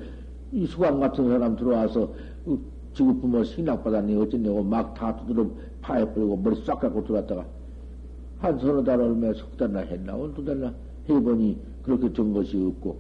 이 0.54 0.66
수강 0.66 1.00
같은 1.00 1.28
사람 1.28 1.56
들어와서, 1.56 2.10
지금 2.94 3.20
부모 3.20 3.42
신학받았니, 3.42 4.14
어쨌냐고 4.16 4.62
막 4.62 4.94
다 4.94 5.16
두드려 5.16 5.46
파해버리고 5.82 6.36
머리 6.36 6.54
싹 6.64 6.78
갖고 6.78 7.02
들어왔다가, 7.04 7.44
한 8.38 8.58
서너 8.60 8.84
달 8.84 9.00
얼마 9.00 9.32
석 9.34 9.56
달나 9.56 9.80
했나, 9.80 10.16
두 10.32 10.44
달나 10.44 10.72
해보니 11.08 11.58
그렇게 11.82 12.12
된 12.12 12.32
것이 12.32 12.56
없고, 12.56 12.96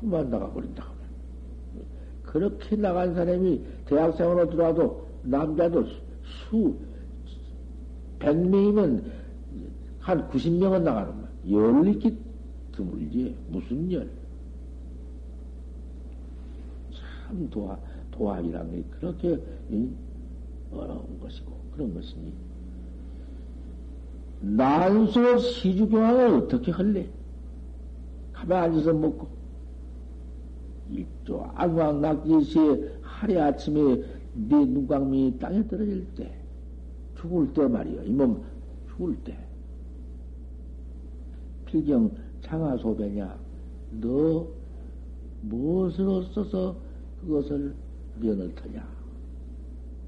그만 0.00 0.28
나가버린다. 0.28 0.84
그렇게 2.24 2.74
나간 2.74 3.14
사람이 3.14 3.62
대학생으로 3.86 4.50
들어와도 4.50 5.06
남자도 5.22 5.84
수, 6.50 6.74
백 8.18 8.36
명이면 8.36 9.12
한 10.00 10.28
90명은 10.28 10.82
나가는 10.82 11.12
거야. 11.12 11.28
열 11.52 11.86
있기 11.86 12.18
드물지. 12.72 13.36
무슨 13.48 13.92
열? 13.92 14.10
참 17.34 17.50
도화, 17.50 17.76
도화이란 18.12 18.70
게 18.70 18.84
그렇게 18.90 19.38
어려운 20.70 21.18
것이고, 21.20 21.52
그런 21.72 21.92
것이니. 21.94 22.32
난소 24.40 25.38
시주경항을 25.38 26.42
어떻게 26.42 26.70
할래? 26.70 27.08
가만히 28.32 28.76
앉아서 28.76 28.92
먹고. 28.92 29.26
일조 30.90 31.42
안광 31.54 32.00
낙지시에 32.02 32.98
하루 33.02 33.40
아침에 33.40 33.96
네 34.34 34.64
눈광미 34.66 35.38
땅에 35.40 35.66
떨어질 35.66 36.06
때, 36.14 36.36
죽을 37.16 37.52
때 37.52 37.66
말이야. 37.66 38.02
이 38.04 38.10
몸 38.12 38.42
죽을 38.90 39.16
때. 39.24 39.36
필경 41.66 42.10
장하소배냐? 42.42 43.36
너 44.00 44.46
무엇으로 45.42 46.22
써서 46.24 46.76
그것을 47.26 47.74
면을 48.20 48.54
터냐? 48.54 48.86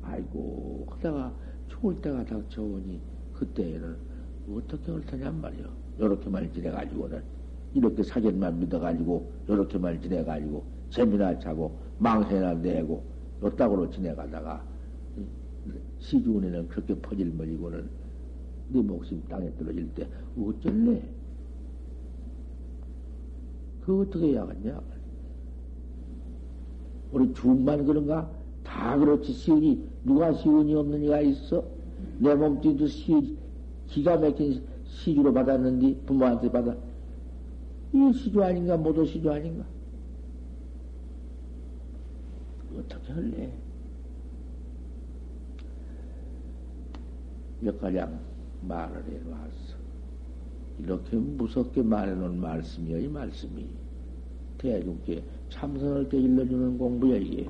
아이고, 0.03 0.87
하다가 0.91 1.33
죽을 1.69 2.01
때가 2.01 2.25
닥쳐오니 2.25 3.01
그때에는 3.35 3.97
어떻게 4.51 4.93
할 4.93 5.01
터냔 5.07 5.41
말이요. 5.41 5.69
요렇게만 5.99 6.53
지내가지고는 6.53 7.23
이렇게 7.75 8.03
사견만 8.03 8.61
믿어가지고 8.61 9.33
요렇게만 9.49 10.01
지내가지고 10.01 10.65
재미나 10.91 11.39
차고 11.39 11.77
망세나 11.99 12.55
내고 12.55 13.03
요따구로 13.43 13.91
지내가다가 13.91 14.65
시주운에는 15.99 16.69
그렇게 16.69 16.95
퍼질머리고는 16.95 17.89
네 18.69 18.83
목숨 18.83 19.23
땅에 19.29 19.53
떨어질 19.57 19.89
때 19.95 20.09
어쩔래? 20.39 21.03
그 23.85 24.01
어떻게 24.01 24.29
해야겠냐? 24.29 24.81
우리 27.13 27.33
중만 27.35 27.85
그런가? 27.85 28.31
다 28.65 28.99
그렇지 28.99 29.33
시운이 29.33 29.89
누가 30.05 30.33
시운이 30.33 30.75
없는 30.75 31.05
이가 31.05 31.21
있어? 31.21 31.65
내 32.19 32.35
몸뚱이도 32.35 32.87
시 32.89 33.37
기가 33.87 34.17
막힌 34.17 34.63
시주로 34.85 35.33
받았는데 35.33 36.01
부모한테 36.07 36.51
받아 36.51 36.75
이 37.93 38.13
시주 38.13 38.43
아닌가 38.43 38.77
모두 38.77 39.05
시주 39.05 39.31
아닌가? 39.31 39.65
어떻게 42.79 43.13
할래? 43.13 43.53
몇 47.61 47.81
가량 47.81 48.21
말을 48.63 49.03
해놨어. 49.05 49.77
이렇게 50.79 51.17
무섭게 51.17 51.83
말해놓은 51.83 52.39
말씀이야, 52.39 52.99
이 52.99 53.09
말씀이. 53.09 53.67
대중께 54.59 55.23
참선을 55.49 56.09
때 56.09 56.19
일러주는 56.19 56.77
공부야, 56.79 57.17
이게. 57.17 57.49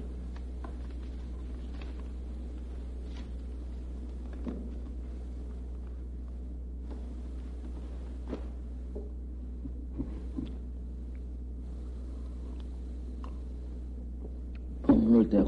법문을 14.83 15.29
때 15.29 15.45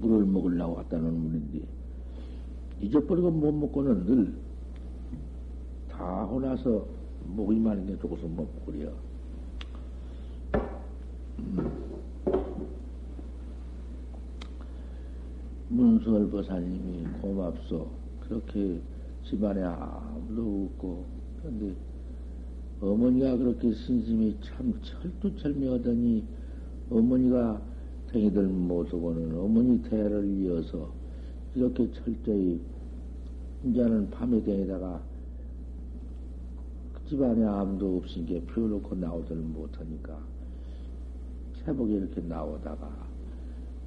물을 0.00 0.24
먹으려고 0.24 0.80
놓은 0.96 1.14
물인데, 1.14 1.60
잊어버리고 2.80 3.30
못 3.30 3.52
먹고는 3.52 4.04
늘다 4.04 5.98
하고 5.98 6.40
나서 6.40 6.86
목이 7.24 7.58
마른 7.58 7.86
게 7.86 7.98
조금서 7.98 8.28
먹고 8.28 8.64
그래요. 8.66 8.88
음. 8.88 9.09
문수월 15.68 16.28
보사님이 16.30 17.06
고맙소. 17.20 17.88
그렇게 18.20 18.80
집안에 19.24 19.62
아무도 19.62 20.68
없고, 20.72 21.04
그런데 21.40 21.74
어머니가 22.80 23.36
그렇게 23.36 23.72
신심이 23.72 24.36
참 24.40 24.72
철두철미하더니 24.82 26.24
어머니가 26.90 27.60
댕이들 28.10 28.46
못하고는 28.46 29.38
어머니 29.38 29.80
대를 29.82 30.26
이어서 30.26 30.90
이렇게 31.54 31.90
철저히 31.92 32.60
이제는 33.64 34.10
밤에 34.10 34.42
댕이다가 34.42 35.00
집안에 37.08 37.44
아무도 37.44 37.98
없으니까 37.98 38.52
피워놓고 38.52 38.96
나오들 38.96 39.36
못하니까 39.36 40.18
새벽에 41.64 41.94
이렇게 41.94 42.20
나오다가 42.20 42.90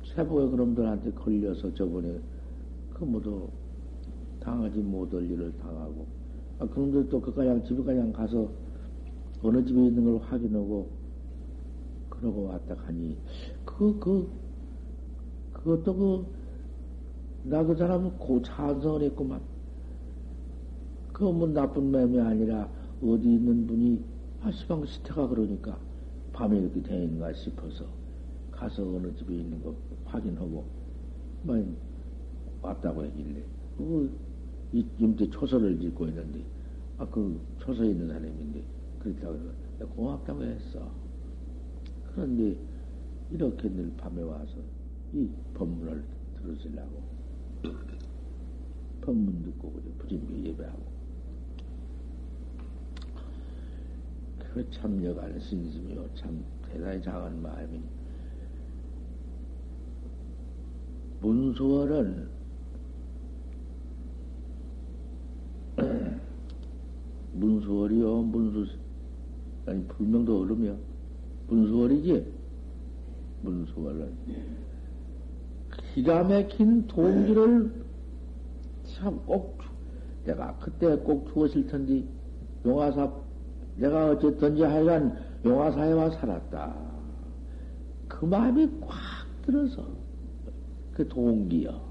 새벽에 0.04 0.50
그놈들한테 0.50 1.12
걸려서 1.12 1.74
저번에 1.74 2.20
그 2.94 3.04
모두 3.04 3.48
당하지 4.40 4.80
못할 4.80 5.30
일을 5.30 5.54
당하고 5.58 6.06
아, 6.60 6.68
그놈들 6.68 7.10
또 7.10 7.20
그가냥 7.20 7.64
집에 7.64 7.82
그냥 7.82 8.12
가서 8.12 8.50
어느 9.42 9.64
집에 9.66 9.88
있는 9.88 10.04
걸 10.04 10.18
확인하고 10.18 10.90
그러고 12.10 12.48
왔다 12.48 12.76
가니 12.76 13.18
그, 13.66 13.98
그, 14.00 14.30
그것도 15.54 15.96
그, 15.96 16.26
나그 17.44 17.76
사람은 17.76 18.18
고 18.18 18.42
찬성을 18.42 19.02
했구만. 19.04 19.42
그 21.12 21.26
뭐 21.26 21.48
나쁜 21.48 21.92
맴이 21.92 22.20
아니라 22.20 22.70
어디 23.02 23.34
있는 23.34 23.68
분이 23.68 24.04
아, 24.42 24.52
시방 24.52 24.86
시태가 24.86 25.28
그러니까 25.28 25.78
밤에 26.34 26.60
이렇게 26.60 26.82
되는가 26.82 27.34
싶어서 27.34 27.86
가서 28.52 28.84
어느 28.96 29.16
집에 29.16 29.36
있는 29.36 29.62
거 29.64 29.76
확인하고 30.06 30.66
뭐 31.44 31.78
왔다고 32.62 33.06
했길래 33.06 33.44
그 33.78 34.12
임대 35.00 35.30
초서를 35.30 35.80
짓고 35.80 36.08
있는데 36.08 36.44
아 36.98 37.06
그 37.06 37.40
초서에 37.60 37.90
있는 37.90 38.08
사람인데 38.08 38.64
그랬다고 39.00 39.38
내가 39.80 39.92
고맙다고 39.92 40.44
했어. 40.44 40.92
그런데 42.14 42.56
이렇게 43.32 43.70
늘 43.70 43.92
밤에 43.98 44.22
와서 44.22 44.56
이 45.14 45.28
법문을 45.54 46.04
들으시려고 46.38 47.02
법문 49.02 49.44
듣고 49.44 49.72
그래 49.72 49.84
부진비 49.98 50.50
예배하고 50.50 50.93
그 54.54 54.70
참여간 54.70 55.40
신심이요. 55.40 56.08
참 56.14 56.46
대단히 56.70 57.02
작은 57.02 57.42
마음이. 57.42 57.82
문수월은 61.22 62.30
문수월이요. 67.34 68.22
문수, 68.22 68.78
아니, 69.66 69.84
불명도 69.88 70.42
얼음이요. 70.42 70.78
문수월이지? 71.48 72.32
문수월은. 73.42 74.14
기가 75.96 76.24
막힌 76.24 76.86
동기를 76.86 77.74
참 78.84 79.20
꼭, 79.26 79.58
내가 80.26 80.56
그때 80.60 80.96
꼭 80.98 81.28
죽었을 81.30 81.66
텐데, 81.66 82.04
용화사 82.64 83.23
내가 83.78 84.12
어쨌든지 84.12 84.64
하여간 84.64 85.18
용화사에와 85.46 86.12
살았다. 86.12 86.76
그 88.08 88.26
마음이 88.26 88.70
꽉 88.82 88.98
들어서 89.42 89.88
그 90.94 91.08
동기요. 91.08 91.82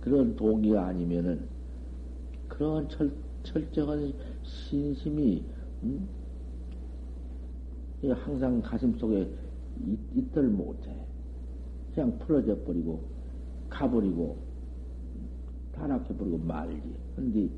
그런 0.00 0.36
동기가 0.36 0.86
아니면은 0.86 1.46
그런 2.48 2.88
철, 2.88 3.10
철저한 3.42 4.12
신심이 4.42 5.44
음? 5.82 6.08
항상 8.12 8.60
가슴 8.60 8.96
속에 8.98 9.30
있, 9.86 9.98
있들 10.14 10.48
못해. 10.48 10.94
그냥 11.94 12.18
풀어져 12.18 12.56
버리고 12.64 13.02
가버리고 13.70 14.36
타락해 15.72 16.14
버리고 16.16 16.38
말지. 16.38 16.82
근데 17.16 17.48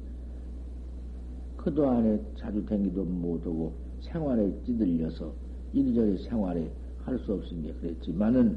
그동안에 1.66 2.20
자주 2.38 2.64
댕기도 2.64 3.02
못하고 3.02 3.74
생활에 4.00 4.52
찌들려서 4.64 5.34
이리저리 5.72 6.16
생활에 6.18 6.70
할 7.04 7.18
수 7.18 7.34
없은 7.34 7.60
게 7.62 7.72
그랬지만은 7.74 8.56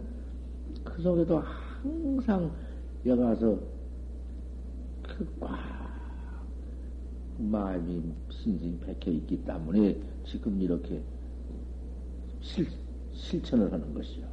그 0.84 1.01
속에도 1.01 1.39
항상 1.39 2.51
여가서 3.03 3.60
그꽉 5.01 5.57
마음이 7.39 8.03
신신 8.30 8.80
백해 8.80 9.18
있기 9.18 9.43
때문에 9.43 9.99
지금 10.24 10.62
이렇게 10.62 11.01
실, 12.41 12.68
실천을 13.12 13.72
하는 13.74 13.91
것이요. 13.91 14.28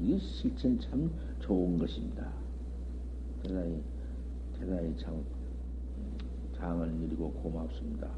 이 0.00 0.18
실천 0.18 0.80
참 0.80 1.08
좋은 1.38 1.78
것입니다. 1.78 2.28
대단히, 3.44 3.80
대단히 4.58 4.96
참 4.96 5.22
상을 6.60 6.86
이루고 7.02 7.32
고맙습니다. 7.32 8.08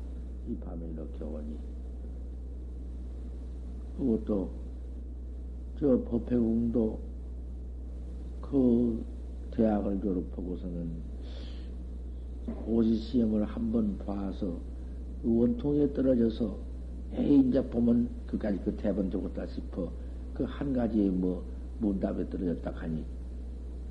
이 0.48 0.56
밤에 0.56 0.84
이렇게 0.90 1.24
오니. 1.24 1.56
그것도, 3.96 4.50
저 5.78 6.00
법회궁도 6.02 6.98
그 8.40 9.04
대학을 9.52 10.00
졸업하고서는 10.00 10.90
고시 12.66 12.96
시험을 12.96 13.44
한번 13.44 13.96
봐서 13.98 14.58
그 15.22 15.38
원통에 15.38 15.92
떨어져서 15.92 16.56
에이, 17.14 17.48
이제 17.48 17.62
보면 17.64 18.08
그까지 18.26 18.58
그 18.64 18.74
대본 18.76 19.10
적었다 19.10 19.46
싶어. 19.46 19.90
그 20.34 20.44
한 20.44 20.72
가지에 20.72 21.10
뭐 21.10 21.44
문답에 21.78 22.28
떨어졌다 22.28 22.70
하니. 22.74 23.04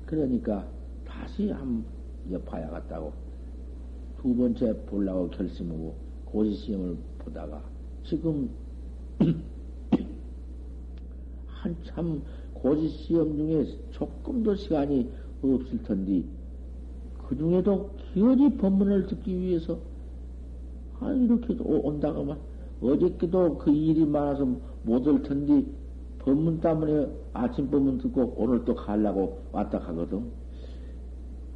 그러니까 0.04 0.66
다시 1.06 1.50
한, 1.50 1.84
이제 2.26 2.38
봐야겠다고. 2.42 3.12
두 4.22 4.34
번째 4.36 4.74
보려고 4.86 5.28
결심하고 5.30 5.94
고시 6.24 6.54
시험을 6.54 6.96
보다가 7.18 7.60
지금 8.04 8.48
한참 11.46 12.22
고시 12.54 12.88
시험 12.88 13.36
중에 13.36 13.66
조금 13.90 14.42
더 14.44 14.54
시간이 14.54 15.10
없을 15.42 15.82
텐데 15.82 16.22
그 17.26 17.36
중에도 17.36 17.90
기어이 18.12 18.56
법문을 18.56 19.06
듣기 19.08 19.38
위해서 19.40 19.78
아 21.00 21.12
이렇게 21.12 21.56
온다가만 21.60 22.38
어저께도 22.80 23.58
그 23.58 23.70
일이 23.70 24.04
많아서 24.04 24.44
못 24.84 25.06
올 25.06 25.22
텐데 25.22 25.64
법문 26.20 26.60
때문에 26.60 27.08
아침 27.32 27.68
법문 27.70 27.98
듣고 27.98 28.34
오늘 28.36 28.64
또 28.64 28.74
가려고 28.74 29.40
왔다 29.50 29.80
가거든. 29.80 30.30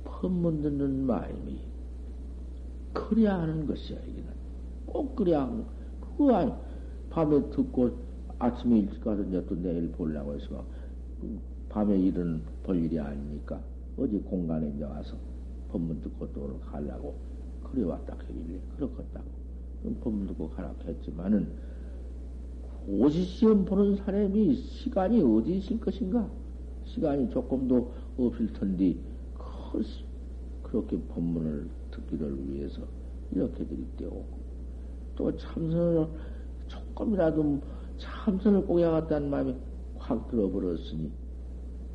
법문 0.05 0.63
듣는 0.63 1.07
마음이 1.07 1.59
그래야 3.09 3.41
하는 3.41 3.67
것이야 3.67 3.99
이게는. 3.99 4.29
꼭 4.87 5.17
그래야 5.17 5.51
그거 6.01 6.59
밤에 7.11 7.51
듣고 7.51 7.91
아침에 8.39 8.79
일찍 8.81 9.03
가서 9.03 9.23
이제 9.23 9.45
또 9.47 9.55
내일 9.57 9.91
보려고 9.93 10.35
해서 10.35 10.65
밤에 11.69 11.99
일은 11.99 12.43
볼 12.63 12.77
일이 12.77 12.99
아니니까 12.99 13.61
어제 13.99 14.19
공간에 14.19 14.69
이제 14.75 14.85
와서 14.85 15.17
법문 15.71 16.01
듣고 16.01 16.33
또 16.33 16.59
가려고 16.71 17.15
그래 17.65 17.85
왔다 17.85 18.15
하길래 18.15 18.61
그렇겠다고. 18.77 19.27
법문 20.03 20.27
듣고 20.29 20.51
가라고 20.51 20.75
했지만은 20.85 21.49
고시 22.87 23.23
시험 23.25 23.65
보는 23.65 23.97
사람이 23.97 24.55
시간이 24.55 25.23
어디 25.23 25.57
있을 25.59 25.81
것인가? 25.81 26.29
시간이 26.85 27.31
조금도 27.31 27.93
없을 28.19 28.53
텐데 28.53 28.97
그렇게 30.63 30.99
법문을 31.09 31.69
듣기를 31.97 32.37
위해서 32.49 32.83
이렇게 33.33 33.65
들이대고 33.65 34.25
또 35.17 35.37
참선을 35.37 36.07
조금이라도 36.69 37.61
참선을 37.99 38.67
꼭 38.67 38.79
해야겠다는 38.79 39.31
마음이 39.31 39.55
확 39.97 40.29
들어버렸으니 40.29 41.11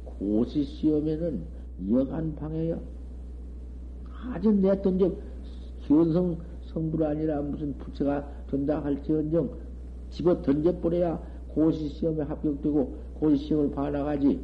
고시 0.04 0.64
시험에는 0.64 1.44
여간 1.92 2.36
방해요. 2.36 2.82
아주 4.34 4.52
내던 4.52 5.00
적 5.00 5.20
기원성 5.82 6.38
성불 6.66 7.04
아니라 7.04 7.42
무슨 7.42 7.78
부처가 7.78 8.28
된다 8.50 8.84
할지언정 8.84 9.50
집어 10.12 10.42
던져버려야 10.42 11.22
고시 11.50 11.90
시험에 11.90 12.22
합격되고 12.24 12.98
고시 13.16 13.48
시험을 13.48 13.72
봐나가지. 13.72 14.40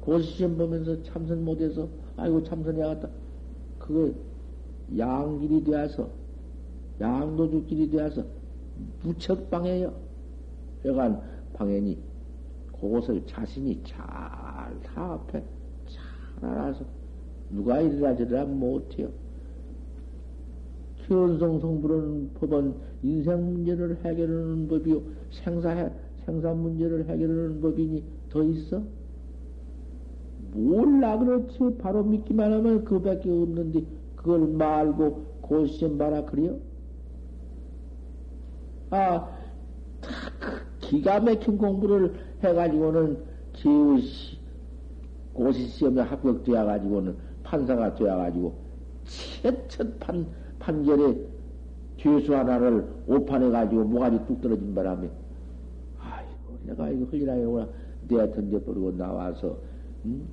고시 0.00 0.30
시험 0.32 0.56
보면서 0.56 1.02
참선 1.02 1.44
못해서 1.44 1.88
아이고 2.16 2.42
참선해야겠다. 2.42 3.08
그거 3.78 4.12
양길이 4.96 5.64
되어서 5.64 6.08
양도주길이 7.00 7.90
되어서 7.90 8.24
무척 9.02 9.50
방해요. 9.50 9.92
여간 10.84 11.20
방해니 11.54 11.98
그것을 12.80 13.24
자신이 13.26 13.82
잘 13.84 14.00
사업해 14.82 15.42
잘 15.88 16.50
알아서 16.50 16.84
누가 17.50 17.80
이리라 17.80 18.16
저리라 18.16 18.44
못해요. 18.44 19.08
현성 21.06 21.58
성불은 21.60 22.30
법은 22.34 22.74
인생 23.02 23.44
문제를 23.44 23.96
해결하는 24.04 24.68
법이요 24.68 25.02
생사 25.30 25.90
생사 26.24 26.52
문제를 26.52 27.06
해결하는 27.06 27.60
법이니 27.60 28.04
더 28.30 28.42
있어? 28.44 28.82
몰라 30.52 31.18
그렇지 31.18 31.58
바로 31.78 32.04
믿기만 32.04 32.52
하면 32.52 32.84
그 32.84 33.00
밖에 33.00 33.28
없는데 33.30 33.82
그걸 34.20 34.48
말고 34.48 35.38
고시험 35.40 35.96
봐라 35.96 36.22
그래요? 36.26 36.58
아, 38.90 39.30
그 40.00 40.08
기가 40.80 41.20
막힌 41.20 41.56
공부를 41.56 42.14
해가지고는 42.42 43.16
기우시 43.54 44.38
고시 45.32 45.66
시험에 45.68 46.02
합격되어 46.02 46.66
가지고는 46.66 47.16
판사가 47.44 47.94
되어 47.94 48.16
가지고 48.18 48.54
최첫 49.40 49.98
판 50.00 50.26
판결에 50.58 51.16
죄수 51.96 52.36
하나를 52.36 52.86
오판해 53.06 53.48
가지고 53.48 53.84
모가지 53.84 54.18
뚝 54.26 54.42
떨어진 54.42 54.74
바람에 54.74 55.08
아이고 55.98 56.58
내가 56.64 56.90
이거 56.90 57.06
흘리라고 57.06 57.66
내가 58.06 58.30
던져버리고 58.32 58.96
나와서 58.98 59.56
음? 60.04 60.28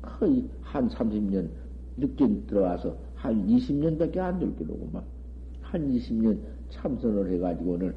거의 0.00 0.48
한 0.62 0.88
30년 0.88 1.48
늦게 1.96 2.46
들어와서 2.46 2.96
한 3.14 3.46
20년밖에 3.46 4.18
안될 4.18 4.56
게로구만 4.56 5.02
한 5.60 5.92
20년 5.92 6.38
참선을 6.70 7.30
해가지고는 7.32 7.94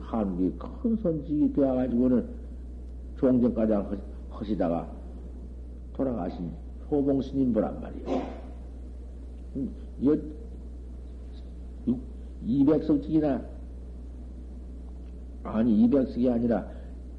한국이 0.00 0.52
큰 0.82 0.96
선식이 0.96 1.52
되어가지고는 1.54 2.26
종전가장 3.16 3.98
허시다가 4.32 4.90
돌아가신 5.94 6.50
호봉 6.90 7.22
스님 7.22 7.52
보란 7.52 7.80
말이에요. 7.80 8.22
여, 10.04 10.16
200석직이나, 12.46 13.44
아니, 15.42 15.88
200석이 15.88 16.30
아니라 16.30 16.68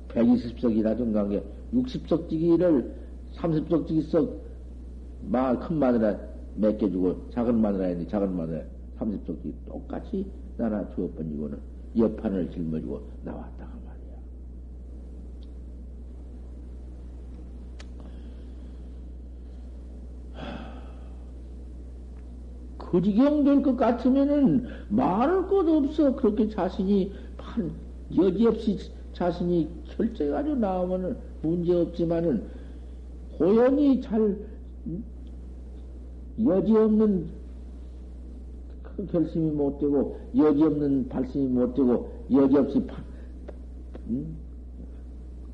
120석이나 0.09 0.97
정도한 0.97 1.29
게 1.29 1.43
60석지기를 1.73 2.91
30석지기 3.33 4.03
석, 4.09 4.46
마, 5.21 5.57
큰 5.59 5.77
마누라 5.77 6.17
맡겨주고, 6.55 7.29
작은 7.31 7.59
마누라 7.59 7.85
했는데, 7.85 8.09
작은 8.09 8.35
마누라 8.35 8.61
30석지기 8.99 9.53
똑같이 9.67 10.25
나나 10.57 10.87
주어 10.95 11.07
번지고는 11.11 11.59
여판을 11.97 12.49
짊어지고 12.51 13.01
나왔다. 13.23 13.67
그 22.77 23.01
지경 23.01 23.43
될 23.43 23.61
것 23.61 23.75
같으면은 23.75 24.65
말할 24.89 25.47
것 25.47 25.67
없어. 25.67 26.15
그렇게 26.15 26.47
자신이 26.47 27.11
판, 27.37 27.71
여지없이 28.15 28.79
자신이 29.13 29.67
결정해가지고 29.97 30.55
나오면은 30.55 31.17
문제 31.41 31.73
없지만은 31.73 32.43
고연히 33.37 34.01
잘 34.01 34.37
여지없는 36.43 37.27
그 38.83 39.05
결심이 39.07 39.51
못 39.51 39.79
되고 39.79 40.19
여지없는 40.35 41.09
발심이 41.09 41.47
못 41.47 41.73
되고 41.73 42.11
여지없이 42.31 42.85
파, 42.85 43.03
음? 44.07 44.37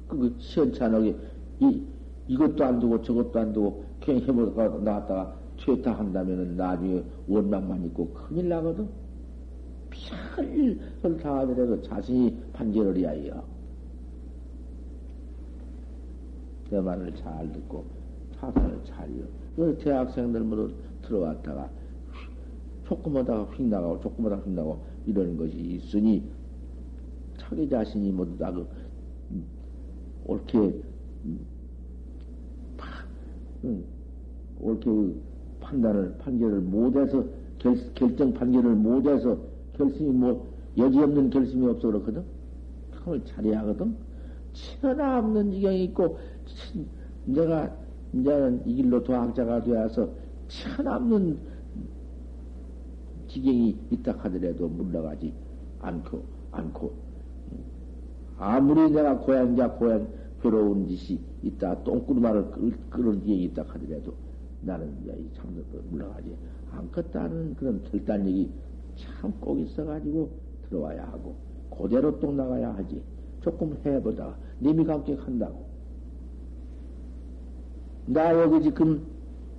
그 0.07 0.35
시원찮게 0.39 1.15
이 1.59 1.81
이것도 2.27 2.63
안 2.63 2.79
두고 2.79 3.01
저것도 3.01 3.39
안 3.39 3.53
두고 3.53 3.83
그냥 4.03 4.21
해보다가 4.21 4.77
나왔다가 4.79 5.35
퇴타 5.57 5.93
한다면은 5.93 6.55
나중에 6.55 7.03
원망만 7.27 7.85
있고 7.85 8.13
큰일 8.13 8.49
나거든. 8.49 8.87
별을 10.35 11.17
다 11.21 11.39
하더라도 11.39 11.81
자신이 11.81 12.35
판결을 12.53 12.97
해야 12.97 13.43
내 16.69 16.81
말을 16.81 17.13
잘 17.15 17.51
듣고 17.51 17.85
사상을 18.43 18.83
잘요. 18.83 19.23
그 19.55 19.77
대학생들 19.77 20.41
모두 20.41 20.73
들어왔다가 21.03 21.69
조금 22.85 23.15
하다가 23.15 23.43
휙 23.53 23.63
나가고 23.67 23.99
조금 24.01 24.25
하다가 24.25 24.41
휙 24.41 24.51
나가고 24.51 24.83
이러는 25.05 25.37
것이 25.37 25.57
있으니 25.57 26.23
자기 27.37 27.69
자신이 27.69 28.11
모두 28.11 28.37
다그 28.37 28.67
음, 29.31 29.45
옳게 30.25 30.57
음, 31.25 31.39
음, 33.63 33.83
옳게 34.59 34.89
판단을, 35.61 36.17
판결을 36.17 36.59
못해서, 36.59 37.23
결, 37.57 37.77
결정 37.95 38.33
판결을 38.33 38.75
못해서 38.75 39.37
결심이 39.77 40.11
뭐, 40.11 40.51
여지없는 40.77 41.29
결심이 41.29 41.65
없어 41.67 41.87
그렇거든? 41.87 42.23
그걸 42.91 43.23
잘해야 43.23 43.59
하거든? 43.59 43.95
천하 44.51 45.19
없는 45.19 45.51
지경이 45.51 45.85
있고, 45.85 46.17
내가, 47.25 47.73
이제는 48.13 48.61
이 48.67 48.75
길로 48.75 49.03
도학자가 49.03 49.63
되어서 49.63 50.09
천하 50.47 50.97
없는 50.97 51.37
지경이 53.27 53.75
있다 53.91 54.13
하더라도 54.19 54.67
물러가지 54.67 55.33
않고, 55.79 56.23
않고, 56.51 56.93
아무리 58.37 58.91
내가 58.91 59.17
고향자 59.17 59.71
고향 59.71 60.07
괴로운 60.41 60.87
짓이 60.87 61.19
있다, 61.41 61.83
똥구르마를 61.83 62.51
끓은 62.89 63.21
지경이 63.21 63.43
있다 63.45 63.63
하더라도 63.63 64.13
나는 64.61 64.95
이 65.05 65.29
참는 65.35 65.63
물러가지 65.89 66.35
않겠다는 66.71 67.55
그런 67.55 67.81
결단력이 67.83 68.51
참 68.95 69.31
꼭 69.39 69.59
있어가지고 69.59 70.29
들어와야 70.69 71.05
하고, 71.07 71.35
그대로 71.75 72.19
똥 72.19 72.37
나가야 72.37 72.75
하지. 72.75 73.01
조금 73.41 73.75
해보다가, 73.85 74.37
님이 74.61 74.83
감격한다고. 74.85 75.72
나 78.05 78.33
여기 78.41 78.61
지금, 78.61 79.01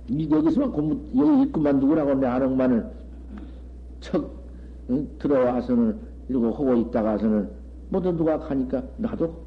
여기서만 0.09 0.71
공부, 0.71 0.95
여기 1.19 1.43
입구만 1.43 1.79
누구라고 1.79 2.15
내 2.15 2.27
아는 2.27 2.49
것만은 2.49 2.89
척, 4.01 4.29
응? 4.89 5.07
들어와서는, 5.17 5.97
이러고 6.29 6.51
하고 6.51 6.75
있다가서는, 6.75 7.49
모두 7.89 8.11
누가 8.15 8.37
가니까 8.39 8.83
나도 8.97 9.43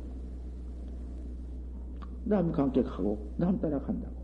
남 2.24 2.52
감격하고, 2.52 3.18
남 3.36 3.60
따라간다고. 3.60 4.18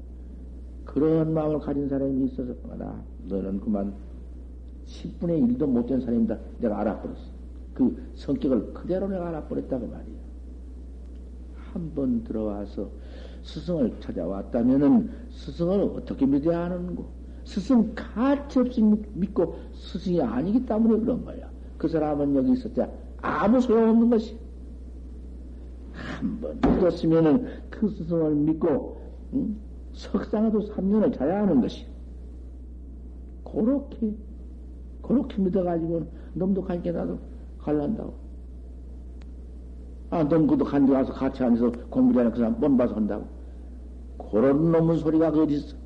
그런 0.85 1.33
마음을 1.33 1.59
가진 1.61 1.89
사람이 1.89 2.27
있어서, 2.27 2.53
나, 2.77 3.03
너는 3.29 3.61
그만 3.61 3.95
10분의 4.87 5.57
1도 5.57 5.66
못 5.66 5.87
된 5.87 6.01
사람이다. 6.01 6.37
내가 6.59 6.81
알아버렸어. 6.81 7.33
그 7.72 7.97
성격을 8.14 8.72
그대로 8.75 9.09
내가 9.09 9.29
알아버렸다고 9.29 9.87
말이야. 9.87 10.25
한 11.72 11.91
번 11.95 12.22
들어와서 12.22 12.89
스승을 13.45 14.01
찾아왔다면은 14.01 15.11
스승을 15.30 15.80
어떻게 15.97 16.26
믿어야 16.26 16.64
하는고? 16.64 17.07
스승 17.45 17.95
가치 17.95 18.59
없이 18.59 18.82
믿고 18.82 19.57
스승이 19.74 20.20
아니기 20.22 20.64
때문에 20.66 20.99
그런 21.01 21.24
거야. 21.24 21.51
그 21.78 21.88
사람은 21.88 22.34
여기 22.36 22.55
때 22.72 22.90
아무 23.20 23.61
소용없는 23.61 24.11
것이. 24.11 24.38
한 25.92 26.40
번 26.40 26.59
믿었으면은 26.61 27.47
그 27.70 27.88
스승을 27.88 28.34
믿고, 28.34 29.01
응? 29.34 29.57
석상에도 29.92 30.61
3년을 30.61 31.16
자야 31.16 31.42
하는 31.42 31.61
것이. 31.61 31.86
그렇게, 33.45 34.14
그렇게 35.03 35.40
믿어가지고, 35.42 36.11
놈도 36.34 36.62
가니까 36.64 36.92
나도 36.92 37.18
갈란다고. 37.59 38.14
아, 40.11 40.24
넌 40.28 40.47
그도 40.47 40.64
간데 40.64 40.92
와서 40.92 41.12
같이 41.12 41.42
앉아서 41.42 41.70
공부를 41.90 42.20
하는 42.20 42.32
그 42.32 42.38
사람 42.38 42.59
뻔 42.61 42.76
봐서 42.76 42.95
한다고. 42.95 43.34
그런 44.35 44.72
놈의 44.72 44.99
소리가 44.99 45.30
그 45.30 45.45
있어? 45.45 45.76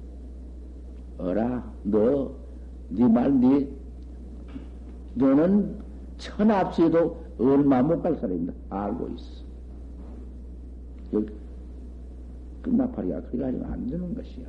어라, 1.18 1.70
너, 1.82 2.32
네 2.88 3.06
말, 3.06 3.38
네, 3.38 3.68
너는 5.16 5.76
천합시에도 6.16 7.22
얼마 7.38 7.82
못 7.82 8.00
갈 8.02 8.16
사람이다. 8.16 8.54
알고 8.70 9.08
있어. 9.10 9.44
여기, 11.12 11.28
끝나파리가 12.62 13.20
그래 13.30 13.44
가지고 13.44 13.66
안 13.66 13.86
되는 13.86 14.14
것이야. 14.14 14.46